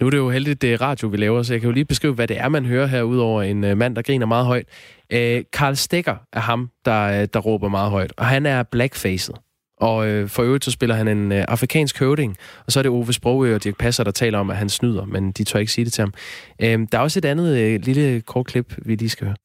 [0.00, 1.84] Nu er det jo heldigt, det er radio, vi laver, så jeg kan jo lige
[1.84, 4.66] beskrive, hvad det er, man hører her, udover en uh, mand, der griner meget højt.
[5.14, 5.18] Uh,
[5.52, 9.34] Karl Stegger er ham, der, der råber meget højt, og han er blackfaced.
[9.80, 12.36] Og øh, for øvrigt så spiller han en øh, afrikansk høvding,
[12.66, 15.04] og så er det Ove Sprogø og Dirk Passer, der taler om, at han snyder,
[15.04, 16.14] men de tør ikke sige det til ham.
[16.62, 19.36] Øh, der er også et andet øh, lille kort klip, vi lige skal høre.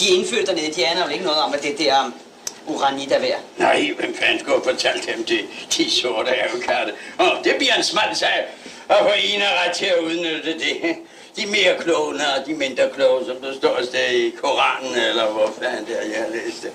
[0.00, 2.12] De indfødte dernede, de aner jo ikke noget om, at det der
[2.66, 3.42] uranit er værd.
[3.58, 5.40] Nej, hvem fanden skulle have fortalt dem det,
[5.76, 6.92] de sorte avokatte?
[7.20, 8.38] Åh, det bliver en smal sag
[8.88, 10.74] at få en ret til at udnytte det.
[11.36, 13.78] De mere kloge, og de mindre kloge, som der står
[14.22, 16.72] i Koranen, eller hvor fanden det er, jeg har læst det.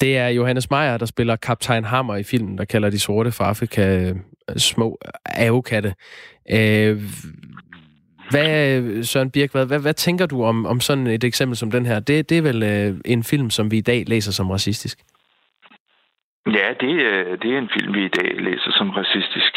[0.00, 3.48] Det er Johannes Meyer, der spiller kaptajn Hammer i filmen, der kalder de sorte fra
[3.48, 4.16] Afrika øh,
[4.56, 5.94] små avokatte.
[6.50, 6.96] Øh,
[8.30, 11.86] hvad, Søren Birk, hvad, hvad, hvad tænker du om, om sådan et eksempel som den
[11.86, 12.00] her?
[12.00, 14.98] Det, det er vel øh, en film, som vi i dag læser som racistisk?
[16.46, 16.90] Ja, det,
[17.42, 19.52] det er en film, vi i dag læser som racistisk.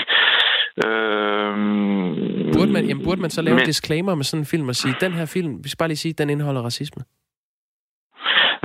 [0.85, 4.67] Øhm, burde, man, jamen, burde man så lave men, en disclaimer med sådan en film
[4.69, 7.03] og sige, den her film, vi skal bare lige sige, den indeholder racisme?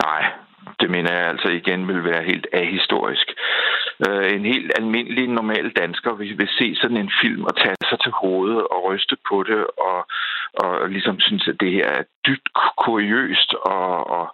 [0.05, 0.23] Nej,
[0.87, 3.27] det mener jeg altså igen vil være helt ahistorisk.
[4.07, 7.99] Øh, en helt almindelig, normal dansker vil, vil se sådan en film og tage sig
[8.01, 10.01] til hovedet og ryste på det og,
[10.63, 12.49] og ligesom synes, at det her er dybt
[12.85, 14.27] kuriøst og, og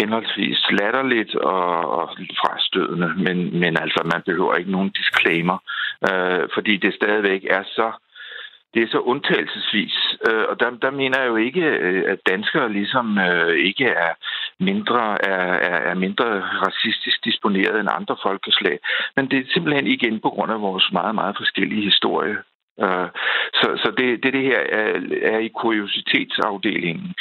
[0.00, 2.04] henholdsvis latterligt og, og
[2.40, 3.08] frastødende.
[3.26, 5.58] Men, men altså, man behøver ikke nogen disclaimer,
[6.08, 7.88] øh, fordi det stadigvæk er så
[8.74, 9.96] det er så undtagelsesvis.
[10.28, 14.12] Øh, og der, der mener jeg jo ikke, øh, at danskere ligesom øh, ikke er
[14.60, 18.78] mindre, er, er, er mindre racistisk disponeret end andre folkeslag.
[19.16, 22.36] Men det er simpelthen igen på grund af vores meget, meget forskellige historie.
[22.84, 23.08] Øh,
[23.58, 24.88] så, så det, det, det her er,
[25.22, 27.14] er i kuriositetsafdelingen.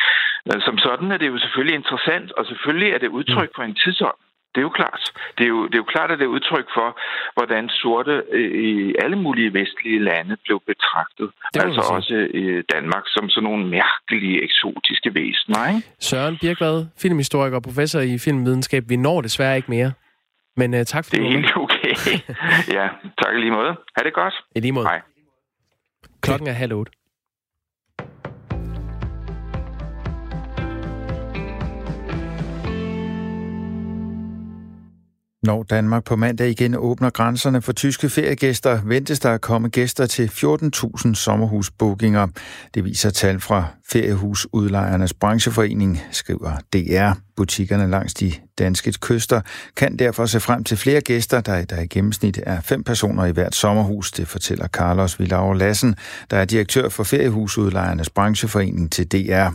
[0.47, 3.75] Øh, som sådan er det jo selvfølgelig interessant, og selvfølgelig er det udtryk for en
[3.75, 4.19] tidsånd.
[4.55, 5.03] Det er jo klart.
[5.37, 6.99] Det er jo, det er jo klart, at det er udtryk for,
[7.37, 11.29] hvordan sorte øh, i alle mulige vestlige lande blev betragtet.
[11.63, 15.67] Altså også i Danmark som sådan nogle mærkelige, eksotiske væsener.
[15.67, 15.87] Ikke?
[15.99, 18.83] Søren Birkvad, filmhistoriker og professor i filmvidenskab.
[18.87, 19.91] Vi når desværre ikke mere.
[20.57, 21.19] Men uh, tak for det.
[21.19, 21.95] Det er helt okay.
[22.77, 22.87] ja,
[23.23, 23.75] tak lige måde.
[23.97, 24.33] Ha' det godt.
[24.55, 24.87] I lige måde.
[24.87, 25.01] Hej.
[26.21, 26.91] Klokken er halv otte.
[35.45, 40.05] Når Danmark på mandag igen åbner grænserne for tyske feriegæster, ventes der at komme gæster
[40.05, 42.27] til 14.000 sommerhusbookinger.
[42.73, 47.24] Det viser tal fra Feriehusudlejernes brancheforening, skriver DR.
[47.35, 49.41] Butikkerne langs de danske kyster
[49.75, 53.31] kan derfor se frem til flere gæster, der, der i gennemsnit er fem personer i
[53.31, 55.95] hvert sommerhus, det fortæller Carlos Villauer Lassen,
[56.31, 59.49] der er direktør for Feriehusudlejernes brancheforening til DR.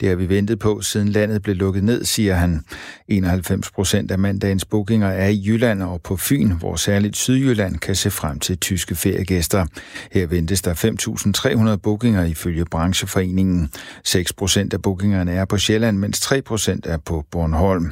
[0.00, 2.64] Det har vi ventet på, siden landet blev lukket ned, siger han.
[3.08, 7.94] 91 procent af mandagens bookinger er i Jylland og på Fyn, hvor særligt Sydjylland kan
[7.94, 9.66] se frem til tyske feriegæster.
[10.12, 10.74] Her ventes der
[11.74, 13.70] 5.300 bookinger ifølge brancheforeningen.
[14.04, 17.90] 6 procent af bookingerne er på Sjælland, mens 3 procent er på på Bornholm.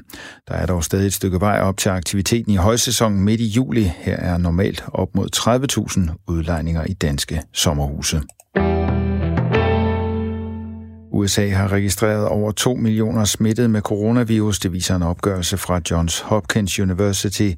[0.48, 3.92] Der er dog stadig et stykke vej op til aktiviteten i højsæsonen midt i juli.
[3.96, 5.28] Her er normalt op mod
[6.16, 8.22] 30.000 udlejninger i danske sommerhuse.
[11.12, 16.20] USA har registreret over 2 millioner smittede med coronavirus, det viser en opgørelse fra Johns
[16.20, 17.50] Hopkins University.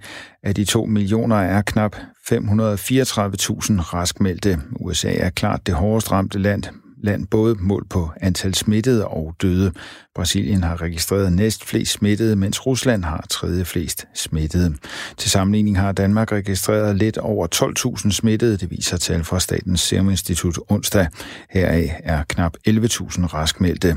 [0.43, 2.01] Af de 2 millioner er knap 534.000
[3.81, 4.59] raskmeldte.
[4.81, 9.73] USA er klart det hårdest ramte land land både mål på antal smittede og døde.
[10.15, 14.75] Brasilien har registreret næst flest smittede, mens Rusland har tredje flest smittede.
[15.17, 17.47] Til sammenligning har Danmark registreret lidt over
[18.05, 21.07] 12.000 smittede, det viser tal fra Statens Serum Institut onsdag.
[21.51, 23.97] Heraf er knap 11.000 raskmeldte.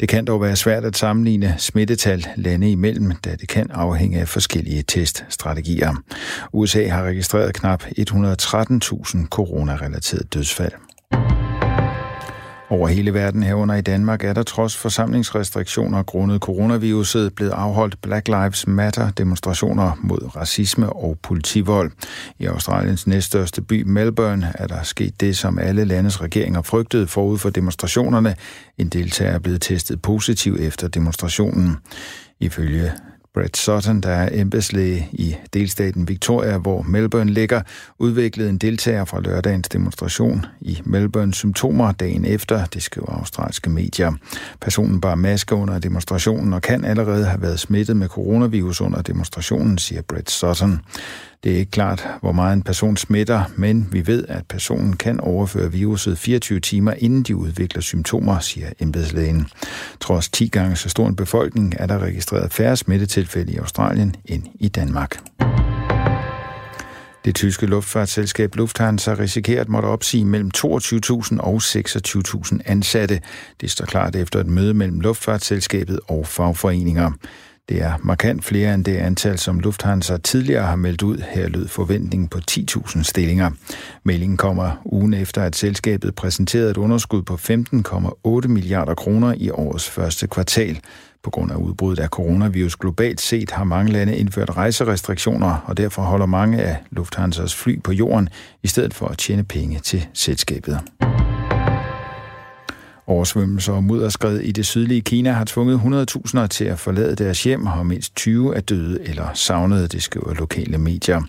[0.00, 4.28] Det kan dog være svært at sammenligne smittetal lande imellem, da det kan afhænge af
[4.28, 6.02] forskellige teststrategier.
[6.52, 10.72] USA har registreret knap 113.000 coronarelaterede dødsfald.
[12.70, 18.28] Over hele verden herunder i Danmark er der trods forsamlingsrestriktioner grundet coronaviruset blevet afholdt Black
[18.28, 21.92] Lives Matter demonstrationer mod racisme og politivold.
[22.38, 27.38] I Australiens næststørste by Melbourne er der sket det, som alle landets regeringer frygtede forud
[27.38, 28.36] for demonstrationerne.
[28.78, 31.76] En deltager er blevet testet positiv efter demonstrationen.
[32.40, 32.92] Ifølge
[33.38, 37.62] Brett Sutton, der er embedslæge i delstaten Victoria, hvor Melbourne ligger,
[37.98, 44.12] udviklede en deltager fra lørdagens demonstration i Melbourne symptomer dagen efter, det skriver australske medier.
[44.60, 49.78] Personen bar maske under demonstrationen og kan allerede have været smittet med coronavirus under demonstrationen,
[49.78, 50.80] siger Brett Sutton.
[51.44, 55.20] Det er ikke klart, hvor meget en person smitter, men vi ved, at personen kan
[55.20, 59.46] overføre viruset 24 timer, inden de udvikler symptomer, siger embedslægen.
[60.00, 64.42] Trods 10 gange så stor en befolkning er der registreret færre smittetilfælde i Australien end
[64.54, 65.18] i Danmark.
[67.24, 73.20] Det tyske luftfartsselskab Lufthansa risikerer at måtte opsige mellem 22.000 og 26.000 ansatte.
[73.60, 77.12] Det står klart efter et møde mellem luftfartsselskabet og fagforeninger.
[77.68, 81.18] Det er markant flere end det antal, som Lufthansa tidligere har meldt ud.
[81.30, 83.50] Her lød forventningen på 10.000 stillinger.
[84.02, 89.90] Meldingen kommer ugen efter, at selskabet præsenterede et underskud på 15,8 milliarder kroner i årets
[89.90, 90.80] første kvartal.
[91.22, 96.02] På grund af udbruddet af coronavirus globalt set har mange lande indført rejserestriktioner, og derfor
[96.02, 98.28] holder mange af Lufthansas fly på jorden,
[98.62, 100.80] i stedet for at tjene penge til selskabet.
[103.08, 107.66] Oversvømmelser og mudderskred i det sydlige Kina har tvunget 100.000 til at forlade deres hjem,
[107.66, 111.22] og mindst 20 er døde eller savnede, det skriver lokale medier.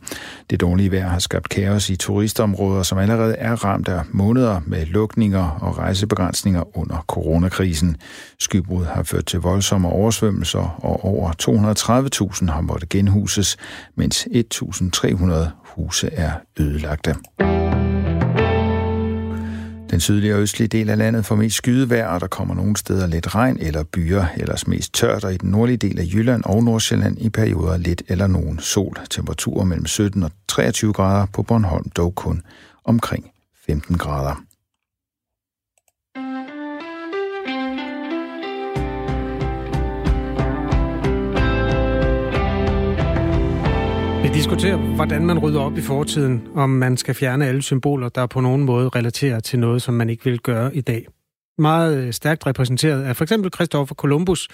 [0.50, 4.86] Det dårlige vejr har skabt kaos i turistområder, som allerede er ramt af måneder med
[4.86, 7.98] lukninger og rejsebegrænsninger under coronakrisen.
[8.39, 11.32] Skybrud har ført til voldsomme oversvømmelser, og over
[12.42, 13.58] 230.000 har måttet genhuses,
[13.96, 17.15] mens 1.300 huse er ødelagte.
[19.91, 23.08] Den sydlige og østlige del af landet får mest skydevejr, og der kommer nogle steder
[23.08, 26.63] lidt regn eller byer, ellers mest tørt, og i den nordlige del af Jylland og
[26.63, 28.97] Nordsjælland i perioder lidt eller nogen sol.
[29.10, 32.41] Temperaturer mellem 17 og 23 grader på Bornholm, dog kun
[32.84, 33.32] omkring
[33.65, 34.49] 15 grader.
[44.30, 48.26] Vi diskuterer, hvordan man rydder op i fortiden, om man skal fjerne alle symboler, der
[48.26, 51.08] på nogen måde relaterer til noget, som man ikke vil gøre i dag.
[51.58, 54.48] Meget øh, stærkt repræsenteret af for eksempel Christopher Columbus,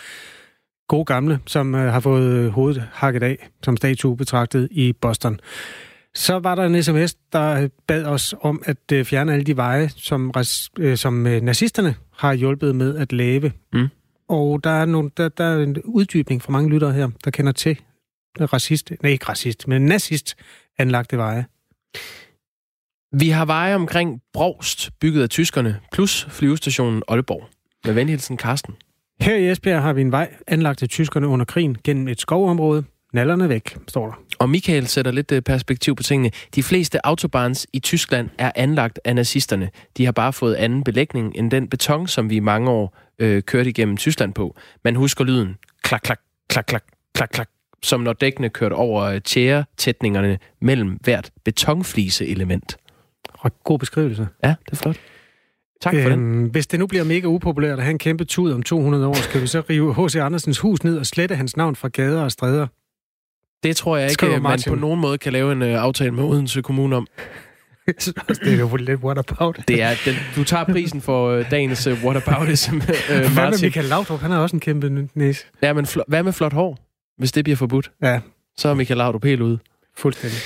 [0.87, 5.39] god gamle, som øh, har fået hovedet hakket af som statue betragtet i Boston.
[6.13, 9.89] Så var der en sms, der bad os om at øh, fjerne alle de veje,
[9.89, 10.33] som,
[10.95, 13.51] som nazisterne har hjulpet med at lave.
[13.73, 13.87] Mm.
[14.29, 17.51] Og der er, nogle, der, der er en uddybning fra mange lyttere her, der kender
[17.51, 17.77] til
[18.41, 20.35] racist, nej ikke racist, men nazist
[20.77, 21.45] anlagte veje?
[23.11, 27.49] Vi har veje omkring Brogst, bygget af tyskerne, plus flyvestationen Aalborg.
[27.85, 28.75] Med venhilsen Karsten.
[29.21, 32.83] Her i Esbjerg har vi en vej anlagt af tyskerne under krigen gennem et skovområde.
[33.13, 34.13] Nallerne væk, står der.
[34.39, 36.31] Og Michael sætter lidt øh, perspektiv på tingene.
[36.55, 39.69] De fleste autobahns i Tyskland er anlagt af nazisterne.
[39.97, 43.43] De har bare fået anden belægning end den beton, som vi i mange år øh,
[43.43, 44.55] kørte igennem Tyskland på.
[44.83, 45.55] Man husker lyden.
[45.83, 46.19] Klak, klak,
[46.49, 47.49] klak, klak, klak, klak,
[47.83, 52.77] som når dækkene kørte over tjæretætningerne mellem hvert betonflise-element.
[53.63, 54.27] God beskrivelse.
[54.43, 54.97] Ja, det er flot.
[55.81, 56.49] Tak for øhm, den.
[56.49, 59.41] Hvis det nu bliver mega upopulært at have en kæmpe tud om 200 år, skal
[59.41, 60.15] vi så rive H.C.
[60.15, 62.67] Andersens hus ned og slette hans navn fra gader og stræder?
[63.63, 66.61] Det tror jeg ikke, man på nogen måde kan lave en uh, aftale med Odense
[66.61, 67.07] Kommune om.
[67.87, 69.59] det er jo lidt what about.
[69.67, 73.49] Det er, den, du tager prisen for uh, dagens uh, what about it, uh, Hvad
[73.49, 74.19] med Michael Laudrup?
[74.19, 75.45] Han har også en kæmpe næse.
[75.61, 76.84] Ja, men fl- hvad med flot hår?
[77.17, 78.19] Hvis det bliver forbudt, ja.
[78.57, 79.59] så er Michael Laudrup helt ude.
[79.97, 80.37] Fuldstændig.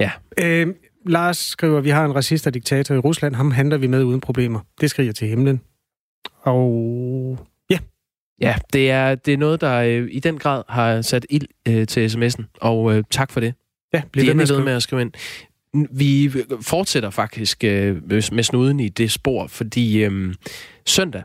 [0.00, 0.10] Ja.
[0.38, 0.74] Øh,
[1.06, 3.34] Lars skriver, at vi har en racist og diktator i Rusland.
[3.34, 4.60] Ham handler vi med uden problemer.
[4.80, 5.60] Det skriger til himlen.
[6.42, 7.38] Og
[7.70, 7.78] ja.
[8.40, 11.86] Ja, det er, det er noget, der øh, i den grad har sat ild øh,
[11.86, 12.44] til sms'en.
[12.60, 13.54] Og øh, tak for det.
[13.94, 15.12] Ja, bliv ved med, med at skrive ind.
[15.90, 20.34] Vi fortsætter faktisk øh, med snuden i det spor, fordi øh,
[20.86, 21.22] søndag,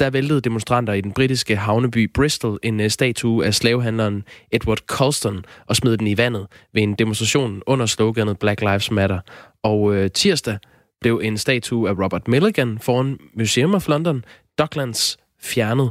[0.00, 5.44] der væltede demonstranter i den britiske havneby Bristol en øh, statue af slavehandleren Edward Colston
[5.66, 9.20] og smed den i vandet ved en demonstration under sloganet Black Lives Matter.
[9.62, 10.58] Og øh, tirsdag
[11.00, 14.24] blev en statue af Robert Milligan foran Museum of London,
[14.58, 15.90] Docklands, fjernet.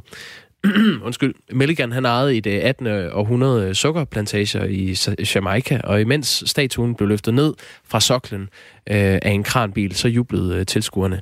[1.06, 2.88] Undskyld, Milligan han ejede i det 18.
[2.88, 4.98] Øh, århundrede øh, sukkerplantager i
[5.36, 7.54] Jamaica, og imens statuen blev løftet ned
[7.88, 11.22] fra soklen øh, af en kranbil, så jublede øh, tilskuerne.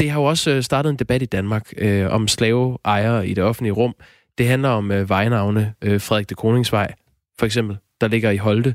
[0.00, 3.44] Det har jo også øh, startet en debat i Danmark øh, om slaveejere i det
[3.44, 3.94] offentlige rum.
[4.38, 6.88] Det handler om øh, vejnavne, øh, Frederik de Kroningsvej
[7.38, 8.74] for eksempel, der ligger i Holte.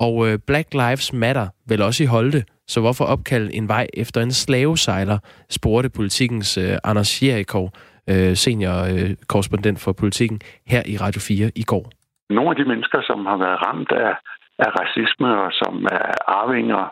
[0.00, 4.20] Og øh, Black Lives Matter vel også i Holte, så hvorfor opkalde en vej efter
[4.20, 5.18] en slavesejler,
[5.50, 7.70] spurgte politikens øh, Anders Jerikov,
[8.10, 11.84] øh, senior øh, korrespondent for politikken, her i Radio 4 i går.
[12.30, 14.14] Nogle af de mennesker, som har været ramt af
[14.58, 16.10] af racisme, og som er
[16.40, 16.84] arvinger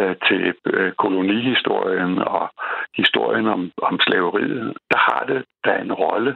[0.00, 2.44] øh, til øh, kolonihistorien og
[3.00, 6.32] historien om, om slaveriet, der har det da en rolle,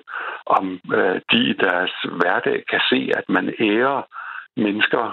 [0.46, 0.64] om
[0.98, 4.02] øh, de i deres hverdag kan se, at man ærer
[4.64, 5.04] mennesker,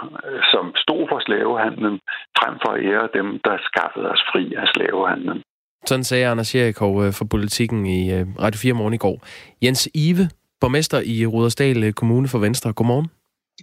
[0.51, 1.95] som stod for slavehandlen,
[2.39, 5.41] frem for at ære dem, der skaffede os fri af slavehandlen.
[5.85, 7.99] Sådan sagde Anders Jerikov for politikken i
[8.43, 9.17] Radio 4 morgen i går.
[9.63, 10.23] Jens Ive,
[10.61, 12.73] borgmester i Rudersdal Kommune for Venstre.
[12.73, 13.07] Godmorgen.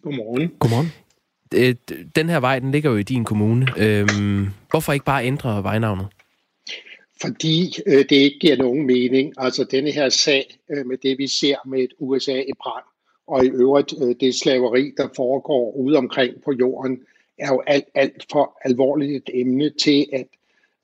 [0.02, 0.48] Godmorgen.
[0.58, 0.92] Godmorgen.
[1.54, 1.74] Øh,
[2.16, 3.66] den her vej, den ligger jo i din kommune.
[3.78, 6.06] Øhm, hvorfor ikke bare ændre vejnavnet?
[7.20, 9.34] Fordi øh, det ikke giver nogen mening.
[9.36, 12.84] Altså denne her sag øh, med det, vi ser med et USA i brand,
[13.26, 17.00] og i øvrigt øh, det slaveri, der foregår ude omkring på jorden,
[17.38, 20.26] er jo alt, alt for alvorligt et emne til, at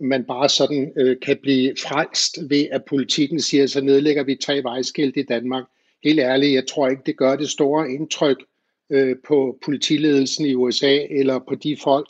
[0.00, 4.62] man bare sådan øh, kan blive frelst ved, at politikken siger, så nedlægger vi tre
[4.62, 5.64] vejskilt i Danmark.
[6.04, 8.44] Helt ærligt, jeg tror ikke, det gør det store indtryk
[8.90, 12.08] øh, på politiledelsen i USA eller på de folk,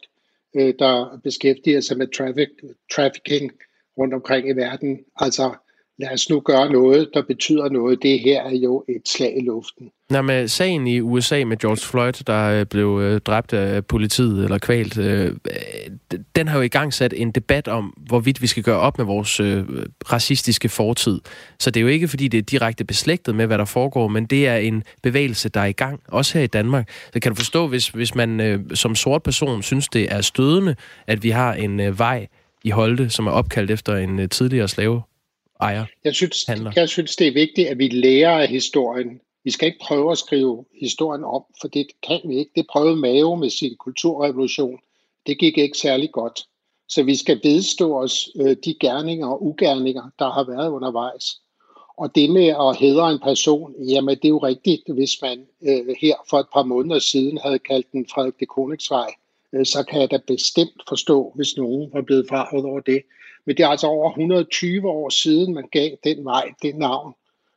[0.57, 2.49] øh, der beskæftiger sig med traffic,
[2.95, 3.53] trafficking
[3.99, 5.05] rundt omkring i verden.
[5.17, 5.55] Altså,
[5.99, 8.03] lad os nu gøre noget, der betyder noget.
[8.03, 9.91] Det her er jo et slag i luften.
[10.11, 14.45] Nå, med sagen i USA med George Floyd, der øh, blev øh, dræbt af politiet
[14.45, 15.33] eller kvalt, øh,
[16.37, 19.07] den har jo i gang sat en debat om, hvorvidt vi skal gøre op med
[19.07, 19.41] vores
[20.13, 21.21] racistiske fortid.
[21.59, 24.27] Så det er jo ikke, fordi det er direkte beslægtet med, hvad der foregår, men
[24.27, 26.91] det er en bevægelse, der er i gang, også her i Danmark.
[27.13, 30.75] Så kan du forstå, hvis, hvis man som sort person synes, det er stødende,
[31.07, 32.27] at vi har en vej
[32.65, 35.03] i Holte, som er opkaldt efter en tidligere slave
[35.61, 36.73] ejer jeg synes, handler.
[36.77, 39.21] jeg synes, det er vigtigt, at vi lærer af historien.
[39.45, 42.51] Vi skal ikke prøve at skrive historien om, for det kan vi ikke.
[42.57, 44.79] Det prøvede Mao med sin kulturrevolution.
[45.27, 46.41] Det gik ikke særlig godt.
[46.89, 51.41] Så vi skal vedstå os øh, de gerninger og ugerninger, der har været undervejs.
[51.99, 55.97] Og det med at hedre en person, jamen det er jo rigtigt, hvis man øh,
[56.01, 59.15] her for et par måneder siden havde kaldt den Frederik de Konigsvej,
[59.53, 63.03] øh, så kan jeg da bestemt forstå, hvis nogen var blevet farvet over det.
[63.47, 67.15] Men det er altså over 120 år siden, man gav den vej, det navn.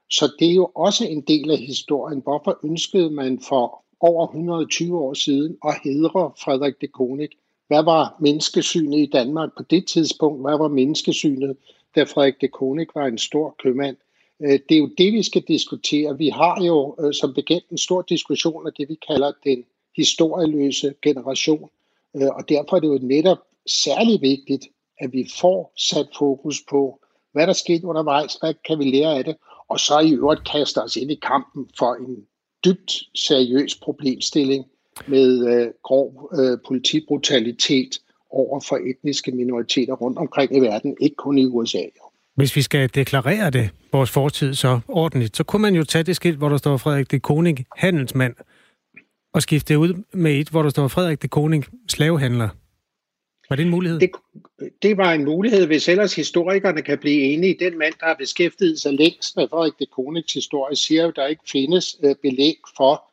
[0.10, 2.22] Så det er jo også en del af historien.
[2.24, 7.32] Hvorfor ønskede man for over 120 år siden at hedre Frederik de Koning?
[7.68, 10.42] Hvad var menneskesynet i Danmark på det tidspunkt?
[10.42, 11.58] Hvad var menneskesynet,
[11.96, 13.98] da Frederik de Koning var en stor købmand?
[14.42, 16.18] Øh, det er jo det, vi skal diskutere.
[16.18, 20.94] Vi har jo øh, som bekendt en stor diskussion af det, vi kalder den historieløse
[21.02, 21.70] generation.
[22.16, 23.38] Øh, og derfor er det jo netop
[23.68, 24.68] særlig vigtigt,
[25.00, 27.00] at vi får sat fokus på,
[27.34, 29.36] hvad der skete undervejs, hvad kan vi lære af det,
[29.70, 32.16] og så i øvrigt kaster os ind i kampen for en
[32.66, 34.66] dybt seriøs problemstilling
[35.08, 41.38] med øh, grov øh, politibrutalitet over for etniske minoriteter rundt omkring i verden, ikke kun
[41.38, 41.84] i USA.
[42.36, 46.16] Hvis vi skal deklarere det, vores fortid, så ordentligt, så kunne man jo tage det
[46.16, 48.34] skilt, hvor der står Frederik de Koning, handelsmand,
[49.34, 52.50] og skifte det ud med et, hvor der står Frederik de Koning, slavehandler.
[53.50, 54.00] Var det en mulighed?
[54.00, 54.12] Det,
[54.82, 57.58] det var en mulighed, hvis ellers historikerne kan blive enige.
[57.60, 61.16] Den mand, der har beskæftiget sig længst med Frederik de Konigs historie, siger jo, at
[61.16, 63.04] der ikke findes øh, belæg for,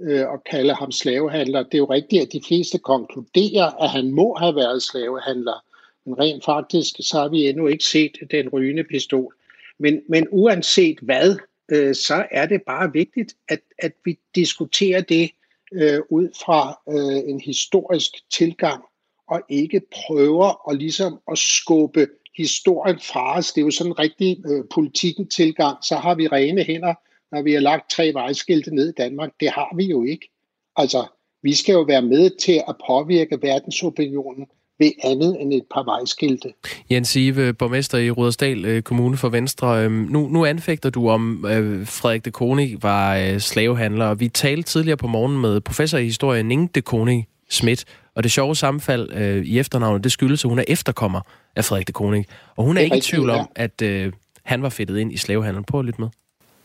[0.00, 1.62] øh, kalde ham slavehandler.
[1.62, 5.64] Det er jo rigtigt, at de fleste konkluderer, at han må have været slavehandler.
[6.06, 9.34] Men rent faktisk, så har vi endnu ikke set den rygende pistol.
[9.78, 11.36] Men, men uanset hvad,
[11.68, 15.30] øh, så er det bare vigtigt, at, at vi diskuterer det
[15.72, 18.84] øh, ud fra øh, en historisk tilgang,
[19.28, 22.06] og ikke prøver at, ligesom at skubbe
[22.36, 23.52] historien fra os.
[23.52, 25.76] Det er jo sådan en rigtig øh, politikken tilgang.
[25.82, 26.94] Så har vi rene hænder,
[27.32, 29.30] når vi har lagt tre vejskilte ned i Danmark.
[29.40, 30.28] Det har vi jo ikke.
[30.76, 31.06] Altså,
[31.42, 34.46] vi skal jo være med til at påvirke verdensopinionen
[34.78, 36.52] ved andet end et par vejskilte.
[36.90, 39.84] Jens Ive, borgmester i Rudersdal øh, Kommune for Venstre.
[39.84, 44.14] Øhm, nu, nu anfægter du om øh, Frederik de Koning var øh, slavehandler.
[44.14, 47.84] Vi talte tidligere på morgen med professor i historie Ning de Koning Schmidt,
[48.14, 51.20] og det sjove sammenfald øh, i efternavnet, det skyldes, at hun er efterkommer
[51.56, 52.26] af Frederik de Koning.
[52.56, 54.12] Og hun er, er ikke i tvivl om, at øh,
[54.42, 55.64] han var fedtet ind i slavehandlen.
[55.64, 56.08] Prøv lidt med.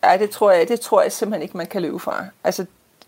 [0.04, 2.26] Ja, det tror jeg, det tror jeg simpelthen ikke, man kan løbe fra.
[2.44, 2.66] Altså,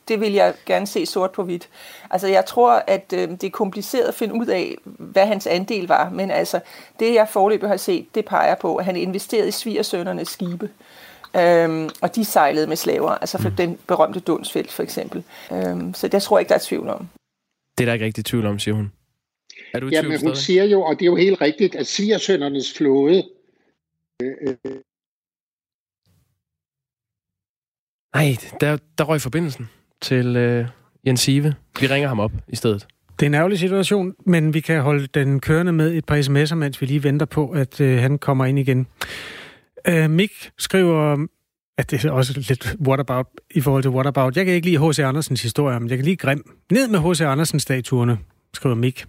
[0.07, 1.69] det vil jeg gerne se sort på hvidt.
[2.09, 5.87] Altså, jeg tror, at øh, det er kompliceret at finde ud af, hvad hans andel
[5.87, 6.59] var, men altså,
[6.99, 10.69] det jeg forløbig har set, det peger på, at han investerede i svigersønnernes skibe.
[11.35, 13.55] Øhm, og de sejlede med slaver, altså for mm.
[13.55, 15.23] den berømte Dunsfeldt for eksempel.
[15.51, 17.07] Øhm, så det tror jeg ikke, der er tvivl om.
[17.77, 18.91] Det er der ikke rigtig tvivl om, siger hun.
[19.73, 20.37] Er du i ja, men hun stadig?
[20.37, 23.23] siger jo, og det er jo helt rigtigt, at svigersønnernes flåde
[24.21, 24.55] øh, øh,
[28.15, 29.69] Nej, der, der røg forbindelsen
[30.01, 30.67] til øh,
[31.07, 31.55] Jens Sive.
[31.79, 32.87] Vi ringer ham op i stedet.
[33.19, 36.55] Det er en ærgerlig situation, men vi kan holde den kørende med et par sms'er,
[36.55, 38.87] mens vi lige venter på, at øh, han kommer ind igen.
[39.87, 41.27] Øh, Mik skriver,
[41.77, 44.37] at det er også lidt what about i forhold til what about.
[44.37, 44.99] Jeg kan ikke lide H.C.
[44.99, 46.55] Andersens historie, men jeg kan lide Grim.
[46.71, 47.21] Ned med H.C.
[47.21, 48.17] Andersen-statuerne,
[48.53, 49.05] skriver Mik.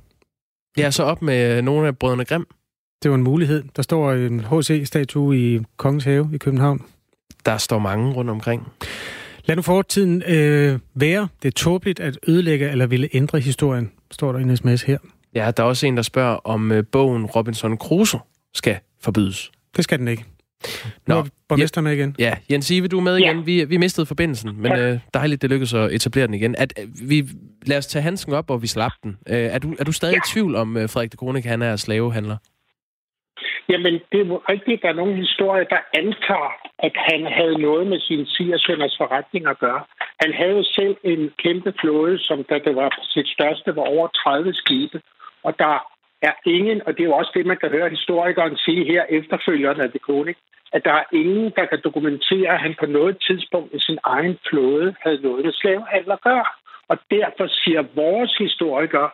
[0.79, 2.47] Ja, så op med nogle af brødrene Grim.
[3.03, 3.65] Det var en mulighed.
[3.77, 6.85] Der står en H.C.-statue i Kongens Have i København.
[7.47, 8.69] Der står mange rundt omkring.
[9.45, 11.29] Lad nu fortiden øh, være.
[11.43, 14.99] Det er tåbeligt at ødelægge eller ville ændre historien, står der i en sms her.
[15.35, 18.21] Ja, der er også en, der spørger, om øh, bogen Robinson Crusoe
[18.55, 19.53] skal forbydes.
[19.77, 20.25] Det skal den ikke.
[21.07, 22.17] Nu er borgmester med igen.
[22.19, 23.37] Ja, Jens Ive, du er med igen.
[23.37, 23.45] Ja.
[23.45, 24.93] Vi, vi mistede forbindelsen, men ja.
[24.93, 26.55] øh, dejligt, det lykkedes at etablere den igen.
[26.59, 27.25] At, øh, vi,
[27.67, 29.19] lad os tage handsken op, og vi slap den.
[29.29, 30.19] Øh, er, du, er du stadig ja.
[30.19, 32.37] i tvivl om, øh, Frederik de Kronik, han er slavehandler?
[33.69, 38.01] Jamen, det er rigtigt, der er nogle historier, der antager, at han havde noget med
[38.01, 39.83] sin svigersønders forretning at gøre.
[40.23, 43.87] Han havde jo selv en kæmpe flåde, som da det var på sit største, var
[43.95, 45.01] over 30 skibe.
[45.47, 45.75] Og der
[46.23, 49.83] er ingen, og det er jo også det, man kan høre historikeren sige her efterfølgende
[49.83, 50.37] af det koning,
[50.73, 54.39] at der er ingen, der kan dokumentere, at han på noget tidspunkt i sin egen
[54.49, 56.45] flåde havde noget med slavehandel at gøre.
[56.89, 59.11] Og derfor siger vores historikere,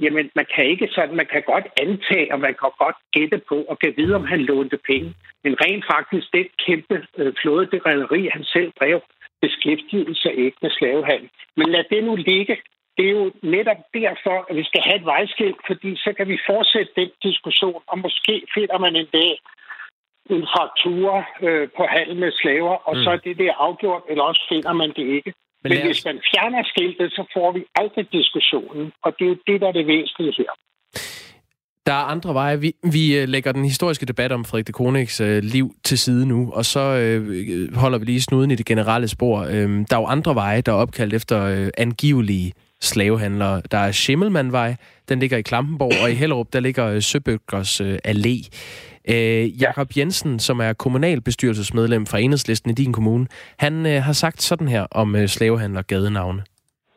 [0.00, 3.56] Jamen, man kan ikke sådan, man kan godt antage, og man kan godt gætte på,
[3.70, 5.14] og kan vide, om han lånte penge.
[5.44, 9.00] Men rent faktisk, det kæmpe øh, flåde, det rederi, han selv drev,
[9.42, 11.30] beskæftigede sig ikke med slavehandel.
[11.56, 12.56] Men lad det nu ligge.
[12.96, 16.38] Det er jo netop derfor, at vi skal have et vejskilt, fordi så kan vi
[16.50, 19.32] fortsætte den diskussion, og måske finder man en dag
[20.30, 21.08] en fraktur
[21.46, 23.02] øh, på handel med slaver, og mm.
[23.02, 25.32] så er det der afgjort, eller også finder man det ikke.
[25.62, 29.38] Men, Men hvis man fjerner skiltet, så får vi aldrig diskussionen, og det er jo
[29.46, 30.50] det, der er det væsentlige her.
[31.86, 32.60] Der er andre veje.
[32.60, 36.28] Vi, vi øh, lægger den historiske debat om Frederik de Konigs øh, liv til side
[36.28, 39.40] nu, og så øh, holder vi lige snuden i det generelle spor.
[39.40, 42.52] Øh, der er jo andre veje, der er opkaldt efter øh, angivelige
[42.84, 43.62] slavehandlere.
[43.70, 44.76] Der er Schimmelmannvej,
[45.08, 48.48] den ligger i Klampenborg, og i Hellerup, der ligger øh, Søbøgers øh, Allé.
[49.08, 53.26] Øh, Jakob Jensen, som er kommunalbestyrelsesmedlem fra Enhedslisten i din kommune,
[53.58, 56.42] han øh, har sagt sådan her om øh, slavehandler gadenavne.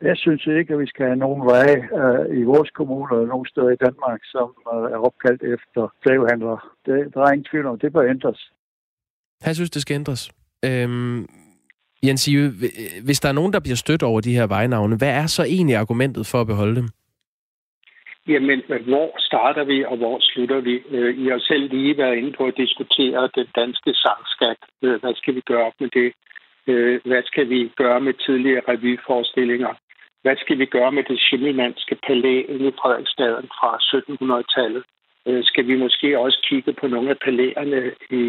[0.02, 3.46] Jeg synes ikke, at vi skal have nogen veje øh, i vores kommune eller nogen
[3.46, 6.58] steder i Danmark, som øh, er opkaldt efter slavehandlere.
[6.86, 8.50] Det, der er ingen tvivl om, det bør ændres.
[9.42, 10.30] Han synes, det skal ændres.
[10.64, 11.26] Øhm,
[12.06, 12.52] Jens Ive,
[13.04, 15.76] hvis der er nogen, der bliver stødt over de her vejnavne, hvad er så egentlig
[15.76, 16.88] argumentet for at beholde dem?
[18.28, 20.82] Jamen, hvor starter vi, og hvor slutter vi?
[20.90, 24.60] Øh, I har selv lige været inde på at diskutere den danske sangskat.
[24.82, 26.12] Øh, hvad skal vi gøre med det?
[26.66, 29.74] Øh, hvad skal vi gøre med tidligere revyforestillinger?
[30.22, 34.84] Hvad skal vi gøre med det schimmelmandske palæ i Frederiksstaden fra 1700-tallet?
[35.42, 37.80] Skal vi måske også kigge på nogle af palæerne
[38.10, 38.24] i,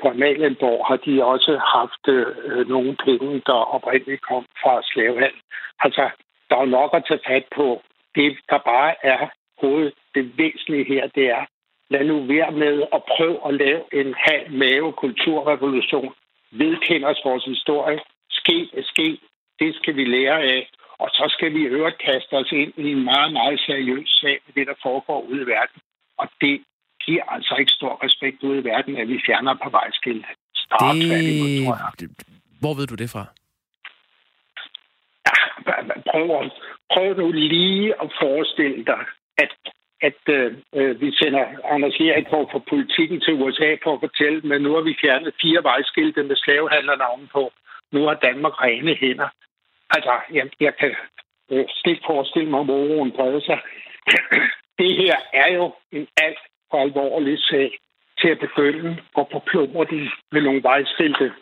[0.00, 0.86] på Amalienborg?
[0.86, 5.40] Har de også haft øh, nogle penge, der oprindeligt kom fra slavehandel?
[5.80, 6.10] Altså,
[6.50, 7.82] der er nok at tage fat på,
[8.14, 9.28] det, der bare er
[9.60, 11.44] hovedet, det væsentlige her, det er,
[11.90, 16.14] lad nu være med at prøve at lave en halv mave kulturrevolution.
[16.50, 18.00] Vedkend os vores historie.
[18.30, 19.18] Ske er ske.
[19.60, 20.70] Det skal vi lære af.
[20.98, 24.54] Og så skal vi øvrigt kaste os ind i en meget, meget seriøs sag med
[24.54, 25.80] det, der foregår ude i verden.
[26.18, 26.64] Og det
[27.06, 30.26] giver altså ikke stor respekt ude i verden, at vi fjerner på vejskilt.
[30.54, 30.94] Start,
[32.00, 32.10] det...
[32.60, 33.24] Hvor ved du det fra?
[36.20, 36.48] over.
[36.92, 39.02] Prøv nu lige at forestille dig,
[39.38, 39.52] at,
[40.08, 41.44] at øh, øh vi sender
[41.74, 45.62] Anders Erik for politikken til USA for at fortælle, men nu har vi fjernet fire
[45.62, 47.52] vejskilte med slavehandlernavn på.
[47.92, 49.28] Nu har Danmark rene hænder.
[49.90, 50.94] Altså, jeg, jeg kan
[51.52, 53.60] øh, slet forestille mig, om oroen breder sig.
[54.80, 56.38] Det her er jo en alt
[56.70, 57.78] for alvorlig sag
[58.20, 61.32] til at begynde at forplumre den med nogle vejskilte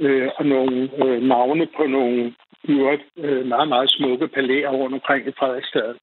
[0.00, 2.34] øh, og nogle øh, navne på nogle
[3.16, 5.94] øh, meget, meget smukke palæer rundt omkring i Frederiksstad.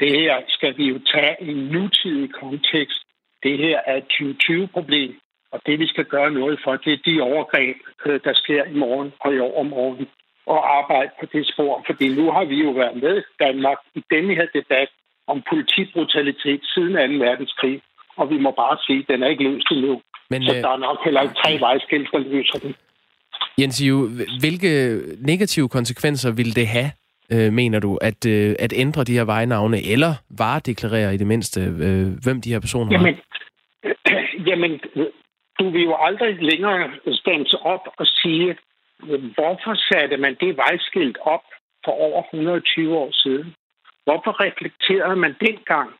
[0.00, 3.00] Det her skal vi jo tage i en nutidig kontekst.
[3.42, 5.20] Det her er et 2020-problem,
[5.52, 8.74] og det vi skal gøre noget for, det er de overgreb, øh, der sker i
[8.74, 10.08] morgen og i overmorgen,
[10.46, 11.82] og arbejde på det spor.
[11.86, 14.88] Fordi nu har vi jo været med Danmark i denne her debat
[15.26, 17.24] om politibrutalitet siden 2.
[17.24, 17.82] verdenskrig,
[18.16, 20.00] og vi må bare sige, at den er ikke løst endnu.
[20.30, 20.62] Men, så øh...
[20.62, 22.74] der er nok heller ikke tre vejskilt, der løser den.
[23.58, 23.78] Jens
[24.40, 26.90] hvilke negative konsekvenser vil det have,
[27.32, 31.60] øh, mener du, at, øh, at ændre de her vejnavne, eller varedeklarere i det mindste,
[31.60, 33.18] øh, hvem de her personer jamen, er?
[33.86, 34.80] Øh, jamen,
[35.58, 38.56] du vil jo aldrig længere stande op og sige,
[39.34, 41.44] hvorfor satte man det vejskilt op
[41.84, 43.54] for over 120 år siden?
[44.04, 45.90] Hvorfor reflekterede man dengang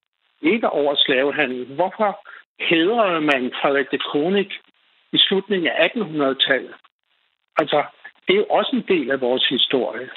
[0.53, 1.64] ikke over slavehandel?
[1.74, 2.28] Hvorfor
[2.61, 4.51] hedrede man Frederik de Konig
[5.12, 6.74] i slutningen af 1800-tallet?
[7.57, 7.84] Altså,
[8.26, 10.11] det er jo også en del af vores historie.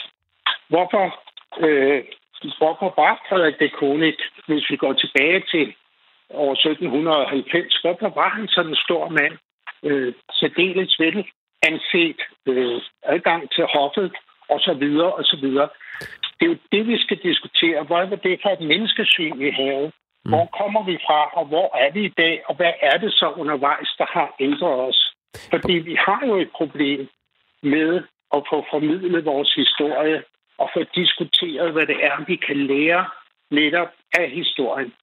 [0.68, 1.06] Hvorfor,
[1.60, 2.04] øh,
[2.58, 4.16] hvorfor var Frederik de Konig,
[4.48, 5.74] hvis vi går tilbage til
[6.30, 9.38] år 1790, hvorfor var han sådan en stor mand?
[9.84, 11.26] Øh, særdeles vel
[11.70, 14.12] anset øh, adgang til hoffet,
[14.50, 15.70] og så videre, og så videre.
[16.40, 17.84] Det er jo det, vi skal diskutere.
[17.84, 19.92] Hvad er det for et menneskesyn, vi har?
[20.28, 20.34] Mm.
[20.34, 23.28] Hvor kommer vi fra, og hvor er vi i dag, og hvad er det så
[23.42, 25.00] undervejs, der har ændret os?
[25.54, 27.10] Fordi vi har jo et problem
[27.64, 28.04] med
[28.36, 30.24] at få formidlet vores historie
[30.58, 33.06] og få diskuteret, hvad det er, vi kan lære
[33.52, 34.94] netop af historien.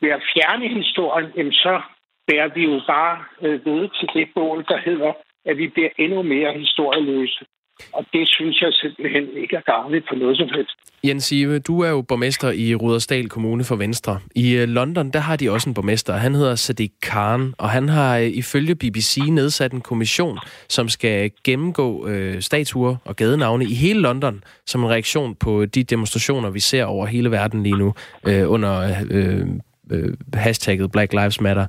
[0.00, 1.80] Ved at fjerne historien, jamen så
[2.26, 5.12] bærer vi jo bare øh, ved til det bål, der hedder,
[5.44, 7.44] at vi bliver endnu mere historieløse.
[7.92, 10.76] Og det synes jeg simpelthen ikke er gavnligt for noget som helst.
[11.04, 14.20] Jens Ive, du er jo borgmester i Rudersdal Kommune for Venstre.
[14.34, 16.12] I øh, London, der har de også en borgmester.
[16.12, 21.30] Han hedder Sadiq Khan, og han har øh, ifølge BBC nedsat en kommission, som skal
[21.44, 26.60] gennemgå øh, statuer og gadenavne i hele London, som en reaktion på de demonstrationer, vi
[26.60, 27.94] ser over hele verden lige nu,
[28.26, 29.46] øh, under øh,
[29.90, 31.66] øh, hashtagget Black Lives Matter.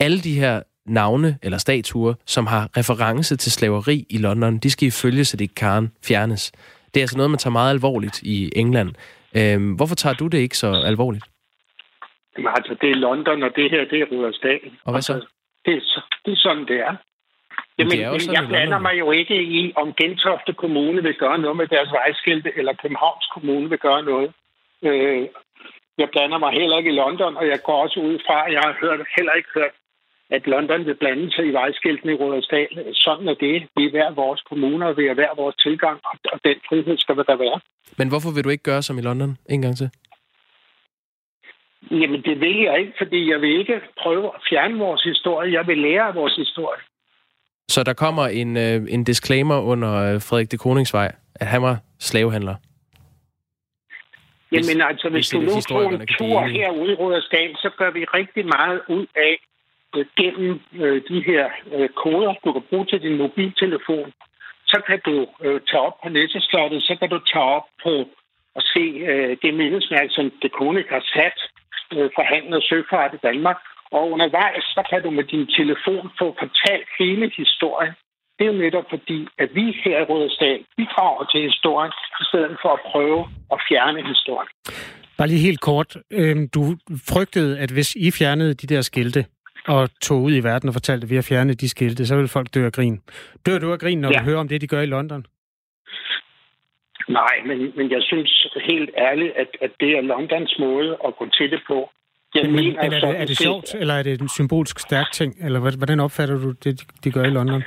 [0.00, 4.88] Alle de her navne eller statuer, som har reference til slaveri i London, de skal
[4.88, 6.52] ifølge Sadiq Khan fjernes.
[6.94, 8.90] Det er altså noget, man tager meget alvorligt i England.
[9.36, 11.24] Øhm, hvorfor tager du det ikke så alvorligt?
[12.36, 14.60] Jamen, altså, det er London, og det her, det er Rudersdal.
[14.84, 15.12] Og hvad så?
[15.12, 15.28] Altså,
[15.64, 15.80] det, er,
[16.24, 16.94] det er sådan, det er.
[17.78, 21.38] Jamen, det er sådan, jeg blander mig jo ikke i, om Gentofte Kommune vil gøre
[21.38, 24.32] noget med deres vejskilte, eller Københavns Kommune vil gøre noget.
[24.82, 25.28] Øh,
[25.98, 28.76] jeg blander mig heller ikke i London, og jeg går også ud fra, jeg har
[28.80, 29.74] hørt, heller ikke hørt
[30.30, 32.68] at London vil blande sig i vejskiltene i Rådersdal.
[32.94, 33.56] Sådan er det.
[33.76, 36.00] Vi er hver vores kommuner, og vi er hver vores tilgang,
[36.32, 37.60] og den frihed skal der være.
[37.98, 39.90] Men hvorfor vil du ikke gøre som i London en gang til?
[41.90, 45.52] Jamen, det vil jeg ikke, fordi jeg vil ikke prøve at fjerne vores historie.
[45.52, 46.80] Jeg vil lære af vores historie.
[47.68, 51.76] Så der kommer en, øh, en disclaimer under øh, Frederik de Koningsvej, at han var
[51.98, 52.54] slavehandler?
[54.52, 58.04] Jamen altså, hvis, hvis du nu får en tur herude i Rådersdal, så gør vi
[58.04, 59.47] rigtig meget ud af
[59.96, 64.12] Øh, gennem øh, de her øh, koder, du kan bruge til din mobiltelefon.
[64.66, 67.94] Så kan du øh, tage op på Næsseslottet, så kan du tage op på
[68.58, 71.38] og se øh, det mindesmærke, som altså, det Konik har sat
[71.94, 73.58] øh, for handel og søfart i Danmark.
[73.96, 77.94] Og undervejs, så kan du med din telefon få fortalt hele historien.
[78.36, 82.56] Det er jo netop fordi, at vi her i Rødesdal bidrager til historien, i stedet
[82.62, 83.20] for at prøve
[83.54, 84.50] at fjerne historien.
[85.18, 85.96] Bare lige helt kort.
[86.10, 86.60] Øhm, du
[87.12, 89.20] frygtede, at hvis I fjernede de der skilte,
[89.68, 92.28] og tog ud i verden og fortalte, at vi har fjernet de skilte, så vil
[92.28, 93.02] folk dø af grin.
[93.46, 94.18] Dør du af grin, når ja.
[94.18, 95.26] du hører om det, de gør i London?
[97.08, 101.28] Nej, men, men jeg synes helt ærligt, at, at det er Londons måde at gå
[101.38, 101.90] til det på.
[102.34, 105.12] Jeg men, mener, men er, det, er det sjovt, eller er det en symbolsk stærk
[105.12, 105.34] ting?
[105.44, 107.62] Eller hvordan opfatter du det, de gør i London?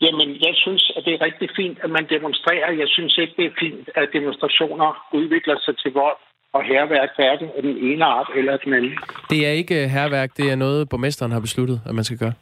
[0.00, 2.70] Jamen, jeg synes, at det er rigtig fint, at man demonstrerer.
[2.72, 6.16] Jeg synes ikke, det er fint, at demonstrationer udvikler sig til vold
[6.56, 8.98] og herværk hverken af den ene art eller den anden.
[9.30, 12.34] Det er ikke øh, herværk, det er noget, borgmesteren har besluttet, at man skal gøre?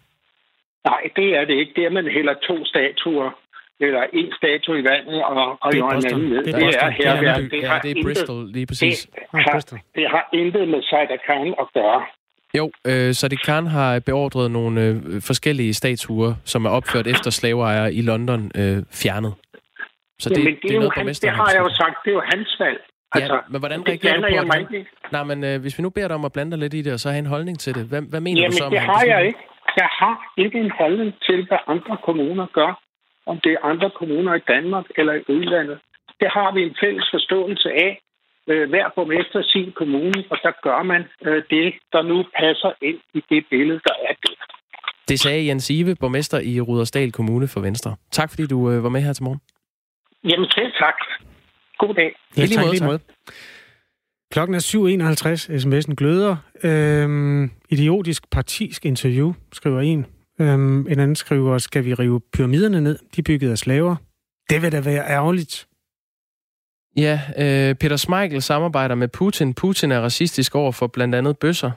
[0.84, 1.72] Nej, det er det ikke.
[1.76, 3.30] Det er, at man hælder to statuer
[3.80, 6.44] eller en statue i vandet og, og det er en anden ned.
[6.44, 7.42] Det, det er herværk.
[7.42, 9.06] Det, det, ja, det er intet, Bristol, lige præcis.
[9.06, 9.60] Det har,
[9.94, 12.02] det har intet med Saida Khan at gøre.
[12.58, 17.94] Jo, øh, Sadiq Khan har beordret nogle øh, forskellige statuer, som er opført efter slaveejere
[17.94, 19.34] i London, øh, fjernet.
[20.18, 22.10] Så det, Jamen, det, er, det, er jo hans, det har jeg jo sagt, det
[22.10, 22.80] er jo hans valg.
[23.14, 24.90] Altså, ja, men hvordan reagerer du på, jeg mig ikke.
[25.12, 26.92] Nej, men øh, hvis vi nu beder dig om at blande dig lidt i det,
[26.92, 28.80] og så have en holdning til det, hvad, hvad mener Jamen, du så om det
[28.80, 29.38] har jeg ikke.
[29.76, 32.72] Jeg har ikke en holdning til, hvad andre kommuner gør.
[33.26, 35.78] Om det er andre kommuner i Danmark eller i udlandet.
[36.20, 38.00] Det har vi en fælles forståelse af.
[38.48, 43.00] Øh, hver borgmester sin kommune, og der gør man øh, det, der nu passer ind
[43.14, 44.34] i det billede, der er det.
[45.08, 47.96] Det sagde Jens Ive, borgmester i Rudersdal Kommune for Venstre.
[48.10, 49.40] Tak fordi du øh, var med her til morgen.
[50.24, 50.94] Jamen selv tak.
[51.87, 52.11] God dag.
[52.37, 52.99] Ja, tak lige måde.
[54.33, 56.37] Klokken er 7.51, sms'en gløder.
[56.62, 60.07] Øhm, idiotisk partisk interview, skriver en.
[60.41, 62.99] Øhm, en anden skriver, skal vi rive pyramiderne ned?
[63.16, 63.97] De byggede af slaver.
[64.51, 65.66] Det vil da være ærgerligt.
[66.97, 69.55] Ja, øh, Peter Smeichel samarbejder med Putin.
[69.55, 71.70] Putin er racistisk over for blandt andet bøsser.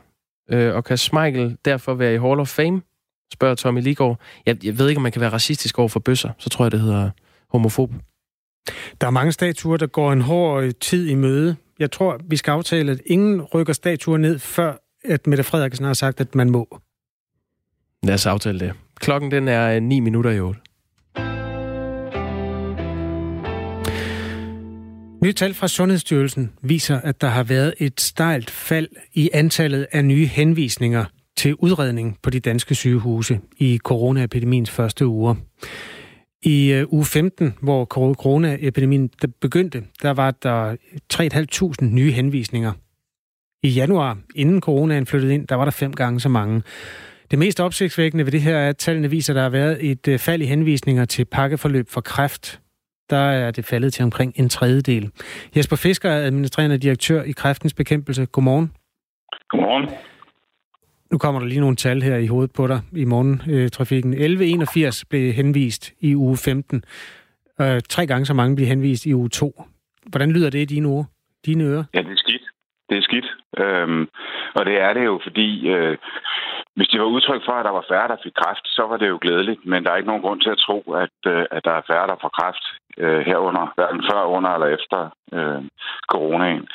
[0.51, 2.81] Øh, og kan Smeichel derfor være i Hall of Fame?
[3.33, 4.19] Spørger Tommy Ligård.
[4.45, 6.29] Jeg, jeg ved ikke, om man kan være racistisk over for bøsser.
[6.37, 7.09] Så tror jeg, det hedder
[7.51, 7.91] homofob.
[9.01, 11.55] Der er mange statuer, der går en hård tid i møde.
[11.79, 15.93] Jeg tror, vi skal aftale, at ingen rykker statuer ned, før at Mette Frederiksen har
[15.93, 16.79] sagt, at man må.
[18.03, 18.73] Lad os aftale det.
[18.99, 20.59] Klokken den er 9 minutter i 8.
[25.23, 30.05] Nye tal fra Sundhedsstyrelsen viser, at der har været et stejlt fald i antallet af
[30.05, 31.05] nye henvisninger
[31.37, 35.35] til udredning på de danske sygehuse i coronaepidemiens første uger.
[36.45, 39.09] I uh, uge 15, hvor coronaepidemien
[39.41, 40.75] begyndte, der var der
[41.13, 42.71] 3.500 nye henvisninger.
[43.63, 46.61] I januar, inden coronaen flyttede ind, der var der fem gange så mange.
[47.31, 50.07] Det mest opsigtsvækkende ved det her er, at tallene viser, at der har været et
[50.07, 52.61] øh, fald i henvisninger til pakkeforløb for kræft.
[53.09, 55.11] Der er det faldet til omkring en tredjedel.
[55.57, 58.25] Jesper Fisker er administrerende direktør i Kræftens Bekæmpelse.
[58.25, 58.71] Godmorgen.
[59.49, 59.89] Godmorgen.
[61.15, 64.13] Nu kommer der lige nogle tal her i hovedet på dig i morgentrafikken.
[64.13, 66.83] Øh, 1181 blev henvist i uge 15.
[67.61, 69.63] Øh, tre gange så mange blev henvist i uge 2.
[70.11, 71.05] Hvordan lyder det i dine, ord,
[71.45, 71.83] dine ører?
[71.93, 72.45] Ja, det er skidt.
[72.89, 73.27] Det er skidt.
[73.57, 74.07] Øhm,
[74.57, 75.97] og det er det jo, fordi øh,
[76.75, 79.07] hvis det var udtryk for, at der var færre, der fik kræft, så var det
[79.07, 79.65] jo glædeligt.
[79.65, 82.07] Men der er ikke nogen grund til at tro, at, øh, at der er færre,
[82.07, 82.65] der får kræft
[82.97, 84.99] øh, herunder, hverken før, under eller efter
[85.37, 85.61] øh,
[86.11, 86.67] coronaen.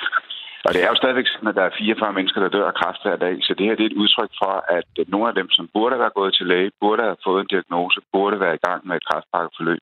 [0.66, 3.02] Og det er jo stadigvæk sådan, at der er 44 mennesker, der dør af kræft
[3.04, 3.34] hver dag.
[3.46, 6.16] Så det her det er et udtryk for, at nogle af dem, som burde være
[6.18, 9.80] gået til læge, burde have fået en diagnose, burde være i gang med et kræftpakkeforløb,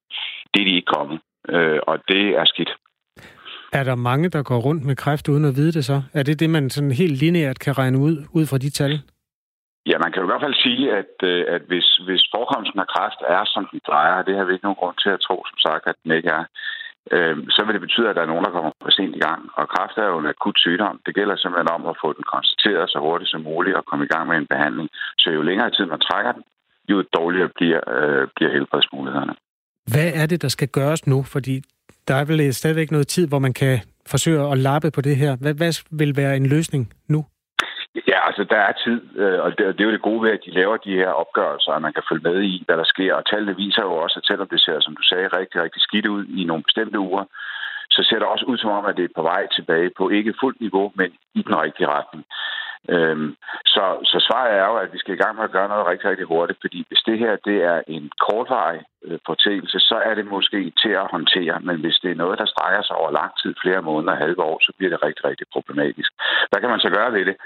[0.53, 1.19] det er de ikke kommet.
[1.55, 2.73] Øh, og det er skidt.
[3.73, 6.03] Er der mange, der går rundt med kræft uden at vide det så?
[6.15, 8.93] Er det det, man sådan helt lineært kan regne ud, ud fra de tal?
[9.91, 12.89] Ja, man kan jo i hvert fald sige, at, øh, at hvis, hvis forekomsten af
[12.95, 15.59] kræft er, som den plejer, det har vi ikke nogen grund til at tro, som
[15.67, 16.45] sagt, at den ikke er,
[17.17, 19.41] øh, så vil det betyde, at der er nogen, der kommer for sent i gang.
[19.59, 20.97] Og kræft er jo en akut sygdom.
[21.07, 24.13] Det gælder simpelthen om at få den konstateret så hurtigt som muligt og komme i
[24.15, 24.89] gang med en behandling.
[25.23, 26.45] Så jo længere tid man trækker den,
[26.91, 29.35] jo dårligere bliver, øh, bliver helbredsmulighederne.
[29.93, 31.19] Hvad er det, der skal gøres nu?
[31.35, 31.55] Fordi
[32.09, 35.37] der er vel stadigvæk noget tid, hvor man kan forsøge at lappe på det her.
[35.37, 37.25] Hvad, hvad vil være en løsning nu?
[38.39, 40.51] Altså der er tid, øh, og det, det er jo det gode ved, at de
[40.51, 43.15] laver de her opgørelser, at man kan følge med i, hvad der sker.
[43.15, 46.07] Og tallene viser jo også, at selvom det ser, som du sagde, rigtig, rigtig skidt
[46.07, 47.25] ud i nogle bestemte uger,
[47.91, 50.39] så ser det også ud som om, at det er på vej tilbage på ikke
[50.41, 52.25] fuldt niveau, men i den rigtige retning.
[52.89, 53.37] Øhm,
[53.75, 56.11] så, så svaret er jo, at vi skal i gang med at gøre noget rigtig,
[56.11, 59.19] rigtig hurtigt, fordi hvis det her det er en kortvarig øh,
[59.91, 62.97] så er det måske til at håndtere, men hvis det er noget, der strækker sig
[62.97, 66.11] over lang tid, flere måneder, halve år, så bliver det rigtig, rigtig problematisk.
[66.51, 67.37] Hvad kan man så gøre ved det?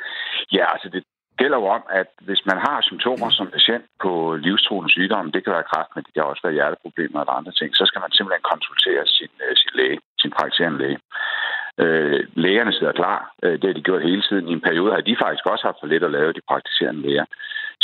[0.53, 1.03] Ja, altså det
[1.41, 4.12] gælder jo om, at hvis man har symptomer som patient på
[4.47, 7.70] livstruende sygdomme, det kan være kræft, men det kan også være hjerteproblemer eller andre ting,
[7.76, 10.99] så skal man simpelthen konsultere sin, øh, sin læge, sin praktiserende læge.
[11.79, 13.33] Øh, lægerne sidder klar.
[13.43, 14.49] Øh, det har de gjort hele tiden.
[14.49, 17.25] I en periode har de faktisk også haft for lidt at lave, de praktiserende læger.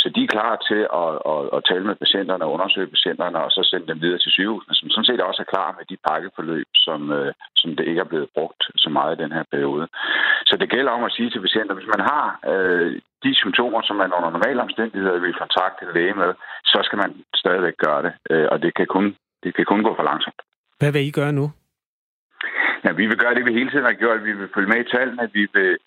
[0.01, 3.51] Så de er klar til at, at, at tale med patienterne og undersøge patienterne, og
[3.51, 6.69] så sende dem videre til sygehusene, som sådan set også er klar med de pakkeforløb,
[6.85, 7.31] som, øh,
[7.61, 9.87] som det ikke er blevet brugt så meget i den her periode.
[10.49, 13.95] Så det gælder om at sige til patienter, hvis man har øh, de symptomer, som
[13.95, 16.31] man under normale omstændigheder vil kontakte en læge med,
[16.71, 19.91] så skal man stadigvæk gøre det, øh, og det kan, kun, det kan kun gå
[19.95, 20.39] for langsomt.
[20.79, 21.45] Hvad vil I gøre nu?
[22.85, 24.25] Ja, vi vil gøre det, vi hele tiden har gjort.
[24.29, 25.29] Vi vil følge med i tallene.
[25.33, 25.77] Vi vil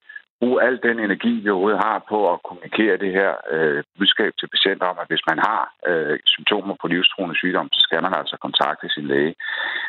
[0.43, 4.49] bruge al den energi, vi overhovedet har på at kommunikere det her øh, budskab til
[4.55, 8.37] patienter om, at hvis man har øh, symptomer på livstruende sygdom, så skal man altså
[8.47, 9.35] kontakte sin læge.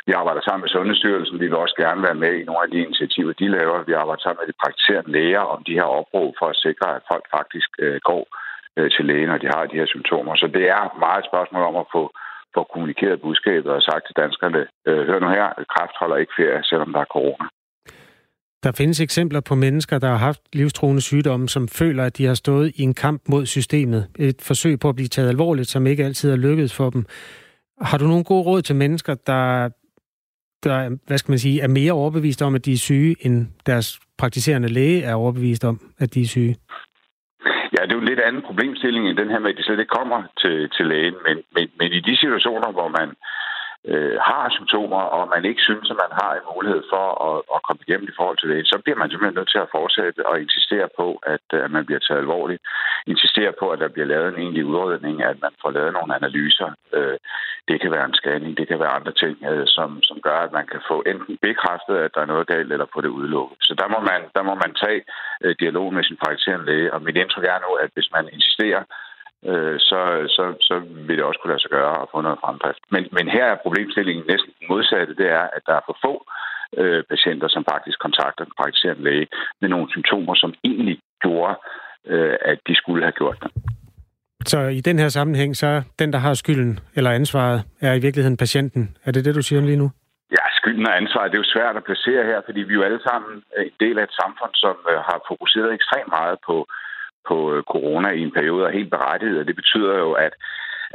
[0.08, 1.40] Vi arbejder sammen med Sundhedsstyrelsen.
[1.44, 3.88] Vi vil også gerne være med i nogle af de initiativer, de laver.
[3.90, 7.08] Vi arbejder sammen med de praktiserende læger om de her opråb for at sikre, at
[7.12, 8.24] folk faktisk øh, går
[8.78, 10.34] øh, til lægen, når de har de her symptomer.
[10.36, 12.04] Så det er meget et spørgsmål om at få
[12.56, 16.64] får kommunikeret budskabet og sagt til danskerne, øh, hør nu her, kræft holder ikke ferie,
[16.64, 17.46] selvom der er corona.
[18.64, 22.34] Der findes eksempler på mennesker, der har haft livstruende sygdomme, som føler, at de har
[22.34, 24.08] stået i en kamp mod systemet.
[24.20, 27.06] Et forsøg på at blive taget alvorligt, som ikke altid er lykkedes for dem.
[27.82, 29.70] Har du nogle gode råd til mennesker, der
[30.64, 34.00] der, hvad skal man sige, er mere overbevist om, at de er syge, end deres
[34.18, 36.56] praktiserende læge er overbevist om, at de er syge?
[37.74, 39.80] Ja, det er jo en lidt anden problemstilling end den her med, at de slet
[39.80, 41.16] ikke kommer til, til lægen.
[41.26, 43.10] Men, men, men i de situationer, hvor man
[43.92, 47.64] øh, har symptomer, og man ikke synes, at man har en mulighed for at, at
[47.68, 50.42] komme igennem i forhold til det, så bliver man simpelthen nødt til at fortsætte og
[50.42, 52.62] insistere på, at, øh, at man bliver taget alvorligt.
[53.14, 56.70] Insistere på, at der bliver lavet en egentlig udredning, at man får lavet nogle analyser.
[56.98, 57.18] Øh,
[57.70, 60.52] det kan være en scanning, det kan være andre ting, øh, som, som gør, at
[60.52, 63.58] man kan få enten bekræftet, at der er noget galt, eller få det udelukket.
[63.62, 65.02] Så der må man, der må man tage
[65.44, 68.84] øh, dialog med sin praktiserende læge, og mit indtryk er nu, at hvis man insisterer,
[69.52, 70.02] øh, så,
[70.36, 70.76] så, så
[71.08, 72.84] vil det også kunne lade sig gøre at få noget fremdrift.
[72.94, 76.14] Men, men her er problemstillingen næsten modsatte, det er, at der er for få
[76.82, 79.28] øh, patienter, som faktisk kontakter den praktiserende læge
[79.62, 81.56] med nogle symptomer, som egentlig gjorde,
[82.12, 83.52] øh, at de skulle have gjort det.
[84.52, 88.38] Så i den her sammenhæng, så den, der har skylden eller ansvaret, er i virkeligheden
[88.38, 88.98] patienten.
[89.06, 89.92] Er det det, du siger lige nu?
[90.32, 92.84] Ja, skylden og ansvaret, det er jo svært at placere her, fordi vi er jo
[92.90, 96.56] alle sammen en del af et samfund, som øh, har fokuseret ekstremt meget på
[97.30, 100.34] på øh, corona i en periode er helt berettiget, og det betyder jo, at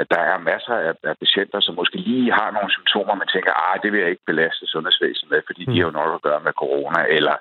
[0.00, 3.52] at der er masser af, af patienter, som måske lige har nogle symptomer, man tænker,
[3.66, 5.72] ah, det vil jeg ikke belaste sundhedsvæsenet med, fordi mm.
[5.72, 7.36] de har jo nok at gøre med corona, eller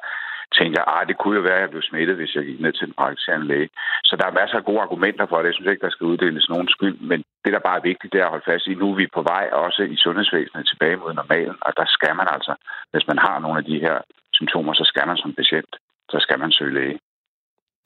[0.59, 2.87] tænker, ah, det kunne jo være, at jeg blev smittet, hvis jeg gik ned til
[2.87, 3.69] en praktiserende læge.
[4.07, 5.49] Så der er masser af gode argumenter for det.
[5.49, 8.19] Jeg synes ikke, der skal uddeles nogen skyld, men det, der bare er vigtigt, det
[8.19, 11.13] er at holde fast i, nu er vi på vej også i sundhedsvæsenet tilbage mod
[11.13, 12.53] normalen, og der skal man altså,
[12.91, 13.97] hvis man har nogle af de her
[14.33, 15.71] symptomer, så skal man som patient,
[16.11, 16.99] så skal man søge læge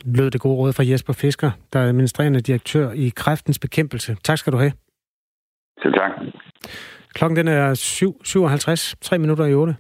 [0.06, 4.18] lød det gode råd fra Jesper Fisker, der er administrerende direktør i Kræftens Bekæmpelse.
[4.24, 4.72] Tak skal du have.
[5.82, 6.12] Selv tak.
[7.14, 7.74] Klokken den er
[8.94, 9.76] 7.57, 3 minutter i 8.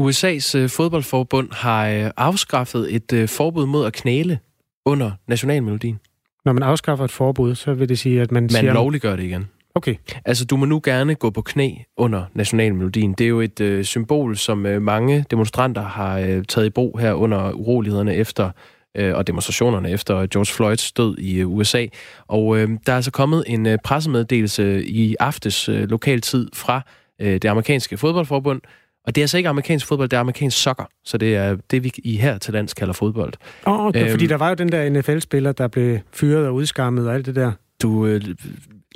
[0.00, 4.38] USA's øh, fodboldforbund har øh, afskaffet et øh, forbud mod at knæle
[4.86, 6.00] under nationalmelodien.
[6.44, 8.64] Når man afskaffer et forbud, så vil det sige, at man, man siger...
[8.64, 9.48] Man lovliggør det igen.
[9.74, 9.94] Okay.
[10.24, 13.12] Altså, du må nu gerne gå på knæ under nationalmelodien.
[13.12, 16.98] Det er jo et øh, symbol, som øh, mange demonstranter har øh, taget i brug
[16.98, 18.50] her under urolighederne efter
[18.96, 21.86] øh, og demonstrationerne efter George Floyds død i øh, USA.
[22.26, 26.80] Og øh, der er altså kommet en øh, pressemeddelelse i aftes øh, lokaltid fra
[27.20, 28.60] øh, det amerikanske fodboldforbund,
[29.06, 30.84] og det er altså ikke amerikansk fodbold, det er amerikansk soccer.
[31.04, 33.32] Så det er det, vi i her til lands kalder fodbold.
[33.66, 36.54] Åh, oh, okay, øhm, fordi der var jo den der NFL-spiller, der blev fyret og
[36.54, 37.52] udskammet og alt det der.
[37.82, 38.20] Du, øh,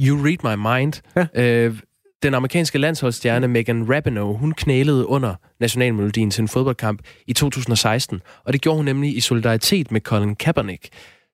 [0.00, 0.92] You Read My Mind.
[1.16, 1.42] Ja.
[1.66, 1.74] Øh,
[2.22, 8.22] den amerikanske landsholdsstjerne Megan Rapinoe, hun knælede under nationalmelodien til en fodboldkamp i 2016.
[8.44, 10.88] Og det gjorde hun nemlig i solidaritet med Colin Kaepernick,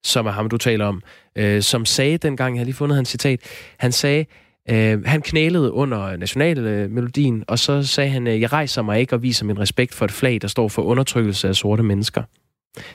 [0.05, 1.03] som er ham, du taler om,
[1.37, 3.41] øh, som sagde dengang, jeg har lige fundet hans citat,
[3.79, 4.25] han sagde,
[4.71, 9.47] øh, han knælede under nationalmelodien, og så sagde han, jeg rejser mig ikke og viser
[9.47, 12.23] min respekt for et flag, der står for undertrykkelse af sorte mennesker.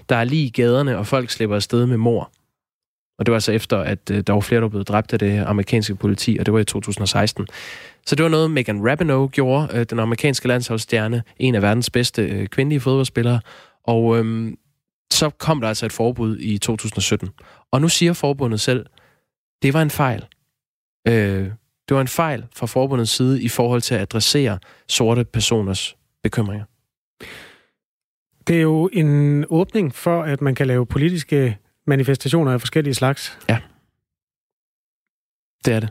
[0.10, 2.32] Der er lige i gaderne, og folk slipper afsted med mor.
[3.20, 5.44] Og det var altså efter, at øh, der var flere, der blev dræbt af det
[5.48, 7.48] amerikanske politi, og det var i 2016.
[8.06, 12.22] Så det var noget, Megan Rapinoe gjorde, øh, den amerikanske landsholdsstjerne, en af verdens bedste
[12.22, 13.40] øh, kvindelige fodboldspillere.
[13.84, 14.58] Og øhm,
[15.12, 17.30] så kom der altså et forbud i 2017.
[17.72, 18.86] Og nu siger forbundet selv,
[19.62, 20.26] det var en fejl.
[21.08, 21.52] Øh,
[21.90, 26.66] det var en fejl fra forbundets side i forhold til at adressere sorte personers bekymringer.
[28.48, 31.58] Det er jo en åbning for, at man kan lave politiske
[31.90, 33.40] manifestationer af forskellige slags.
[33.50, 33.60] Ja.
[35.66, 35.90] Det er det.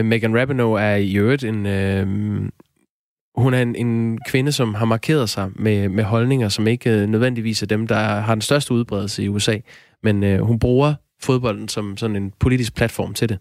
[0.00, 1.66] Uh, Megan Rapinoe er i øvrigt en...
[1.66, 2.48] Uh,
[3.42, 7.08] hun er en, en kvinde, som har markeret sig med, med holdninger, som ikke uh,
[7.08, 9.58] nødvendigvis er dem, der har den største udbredelse i USA.
[10.02, 13.38] Men uh, hun bruger fodbolden som sådan en politisk platform til det.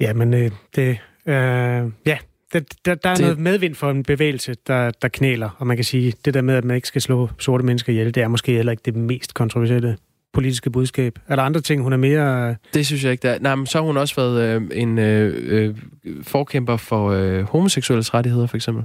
[0.00, 0.98] Ja, men uh, det...
[1.26, 2.18] Uh, ja,
[2.52, 3.22] der, der, der er det...
[3.22, 6.54] noget medvind for en bevægelse, der, der knæler, og man kan sige, det der med,
[6.54, 9.34] at man ikke skal slå sorte mennesker ihjel, det er måske heller ikke det mest
[9.34, 9.96] kontroversielle
[10.32, 11.18] politiske budskab.
[11.28, 12.56] Er der andre ting, hun er mere...
[12.74, 15.34] Det synes jeg ikke, der Nej, men så har hun også været øh, en øh,
[15.46, 15.76] øh,
[16.22, 18.84] forkæmper for øh, homoseksuelles rettigheder, for eksempel.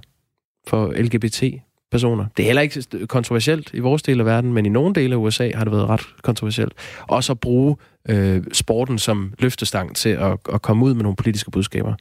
[0.68, 2.26] For LGBT-personer.
[2.38, 5.20] Det er heller ikke kontroversielt i vores del af verden, men i nogle dele af
[5.20, 6.74] USA har det været ret kontroversielt.
[7.08, 7.76] Også at bruge
[8.10, 11.94] øh, sporten som løftestang til at, at komme ud med nogle politiske budskaber.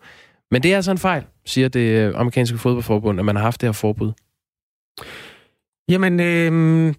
[0.51, 3.67] Men det er altså en fejl, siger det amerikanske fodboldforbund, at man har haft det
[3.67, 4.13] her forbud.
[5.89, 6.95] Jamen, øh,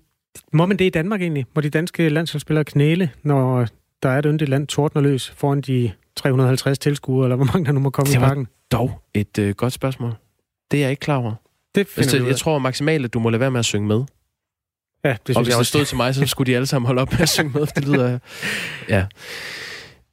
[0.54, 1.46] må man det i Danmark egentlig?
[1.56, 3.68] Må de danske landsholdsspillere knæle, når
[4.04, 7.72] der er et yndigt land tordner løs foran de 350 tilskuere, eller hvor mange der
[7.72, 8.48] nu må komme det i parken?
[8.72, 10.14] dog et øh, godt spørgsmål.
[10.72, 11.34] Det er jeg ikke klar over.
[11.76, 14.04] Det finder altså, jeg tror maksimalt, at du må lade være med at synge med.
[15.04, 16.86] Ja, det synes og hvis jeg det stod til mig, så skulle de alle sammen
[16.88, 17.68] holde op med at synge med.
[17.68, 18.20] Det lyder...
[18.90, 19.06] Ja.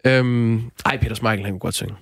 [0.05, 1.95] Øhm, ej, Peter Smeichel, han kunne godt synge.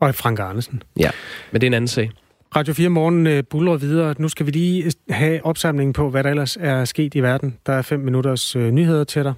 [0.00, 0.82] Og Frank Arnesen.
[0.98, 1.10] Ja,
[1.52, 2.10] men det er en anden sag.
[2.56, 4.14] Radio 4 Morgen uh, buller videre.
[4.18, 7.56] Nu skal vi lige have opsamlingen på, hvad der ellers er sket i verden.
[7.66, 9.34] Der er fem minutters uh, nyheder til dig.